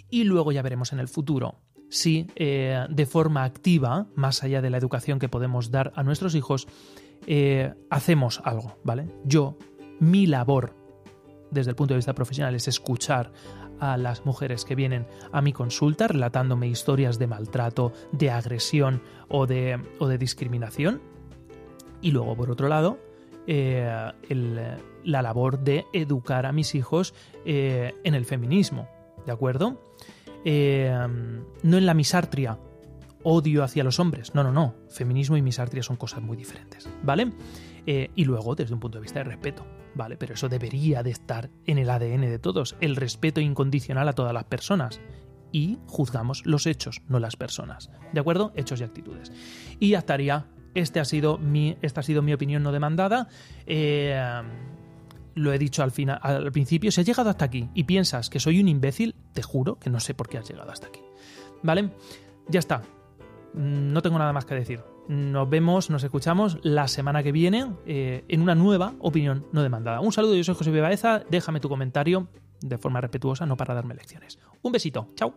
Y 0.10 0.26
luego 0.26 0.52
ya 0.52 0.62
veremos 0.62 0.94
en 0.94 1.00
el 1.00 1.08
futuro 1.08 1.60
si 1.92 2.28
eh, 2.36 2.86
de 2.90 3.06
forma 3.06 3.44
activa, 3.44 4.08
más 4.16 4.44
allá 4.44 4.62
de 4.62 4.70
la 4.70 4.78
educación 4.78 5.20
que 5.20 5.28
podemos 5.28 5.72
dar 5.72 5.92
a 5.96 6.04
nuestros 6.04 6.36
hijos, 6.36 6.68
eh, 7.28 7.74
hacemos 7.90 8.42
algo, 8.46 8.80
¿vale? 8.84 9.14
Yo, 9.26 9.58
mi 10.00 10.26
labor 10.26 10.74
desde 11.52 11.70
el 11.70 11.76
punto 11.76 11.94
de 11.94 11.98
vista 11.98 12.16
profesional 12.16 12.56
es 12.56 12.70
escuchar 12.70 13.34
a 13.82 13.98
las 13.98 14.26
mujeres 14.26 14.64
que 14.64 14.74
vienen 14.74 15.06
a 15.34 15.42
mi 15.42 15.52
consulta 15.52 16.08
relatándome 16.08 16.68
historias 16.68 17.20
de 17.20 17.28
maltrato, 17.28 17.92
de 18.14 18.32
agresión 18.32 19.04
o 19.28 19.46
de, 19.46 19.78
o 20.00 20.08
de 20.08 20.18
discriminación. 20.18 21.02
Y 22.02 22.12
luego, 22.12 22.36
por 22.36 22.52
otro 22.52 22.68
lado, 22.68 23.00
eh, 23.48 24.12
la 25.04 25.22
labor 25.22 25.60
de 25.60 25.86
educar 25.94 26.46
a 26.46 26.52
mis 26.52 26.76
hijos 26.76 27.14
eh, 27.46 27.94
en 28.04 28.14
el 28.14 28.26
feminismo, 28.26 28.88
¿de 29.26 29.32
acuerdo? 29.32 29.82
Eh, 30.46 30.96
no 31.64 31.78
en 31.78 31.86
la 31.86 31.94
misartria, 31.94 32.60
odio 33.24 33.64
hacia 33.64 33.84
los 33.84 34.00
hombres. 34.00 34.36
No, 34.36 34.44
no, 34.44 34.52
no. 34.52 34.76
Feminismo 34.90 35.38
y 35.38 35.42
misartria 35.42 35.84
son 35.84 35.96
cosas 35.96 36.22
muy 36.22 36.38
diferentes, 36.38 36.90
¿vale? 37.04 37.32
y 37.84 38.26
luego, 38.26 38.54
desde 38.54 38.76
un 38.76 38.80
punto 38.80 39.00
de 39.00 39.02
vista 39.02 39.20
de 39.20 39.24
respeto. 39.24 39.66
Vale, 39.96 40.16
pero 40.16 40.36
eso 40.36 40.48
debería 40.48 41.02
de 41.02 41.10
estar 41.10 41.50
en 41.66 41.80
el 41.80 41.90
ADN 41.90 42.22
de 42.22 42.38
todos, 42.38 42.76
el 42.80 42.96
respeto 42.96 43.42
incondicional 43.42 44.08
a 44.08 44.14
todas 44.14 44.34
las 44.34 44.44
personas. 44.44 45.02
Y 45.52 45.80
juzgamos 45.88 46.46
los 46.46 46.68
hechos, 46.68 47.02
no 47.08 47.20
las 47.20 47.36
personas. 47.36 47.90
¿De 48.14 48.20
acuerdo? 48.20 48.54
Hechos 48.56 48.80
y 48.80 48.84
actitudes. 48.84 49.32
Y 49.80 49.90
ya 49.90 49.98
estaría. 49.98 50.46
Este 50.74 51.00
ha 51.00 51.06
sido 51.06 51.40
esta 51.82 52.02
ha 52.02 52.04
sido 52.04 52.22
mi 52.22 52.34
opinión 52.34 52.64
no 52.64 52.72
demandada. 52.72 53.28
Eh, 53.66 54.20
lo 55.36 55.54
he 55.54 55.58
dicho 55.58 55.84
al, 55.84 55.92
final, 55.92 56.20
al 56.22 56.52
principio. 56.52 56.92
Si 56.92 57.02
has 57.02 57.08
llegado 57.08 57.30
hasta 57.30 57.46
aquí 57.46 57.70
y 57.74 57.84
piensas 57.84 58.30
que 58.30 58.40
soy 58.40 58.60
un 58.60 58.68
imbécil, 58.68 59.16
te 59.34 59.42
juro 59.42 59.78
que 59.80 59.90
no 59.90 60.00
sé 60.00 60.14
por 60.14 60.28
qué 60.28 60.38
has 60.38 60.50
llegado 60.50 60.72
hasta 60.72 60.88
aquí. 60.88 61.02
¿Vale? 61.64 61.92
Ya 62.48 62.60
está. 62.60 62.82
No 63.54 64.02
tengo 64.02 64.18
nada 64.18 64.34
más 64.34 64.46
que 64.46 64.56
decir. 64.56 64.82
Nos 65.08 65.50
vemos, 65.50 65.90
nos 65.90 66.04
escuchamos 66.04 66.60
la 66.64 66.88
semana 66.88 67.24
que 67.24 67.32
viene 67.32 67.74
eh, 67.86 68.24
en 68.28 68.42
una 68.42 68.56
nueva 68.56 68.94
opinión 69.00 69.48
no 69.52 69.64
demandada. 69.64 70.00
Un 70.00 70.12
saludo, 70.12 70.36
yo 70.36 70.44
soy 70.44 70.56
José 70.56 70.72
Vivaeza. 70.72 71.24
Déjame 71.30 71.60
tu 71.60 71.70
comentario 71.70 72.28
de 72.62 72.78
forma 72.78 73.02
respetuosa, 73.02 73.46
no 73.46 73.58
para 73.58 73.74
darme 73.74 73.96
lecciones. 73.96 74.40
Un 74.62 74.72
besito, 74.72 75.08
chao. 75.16 75.36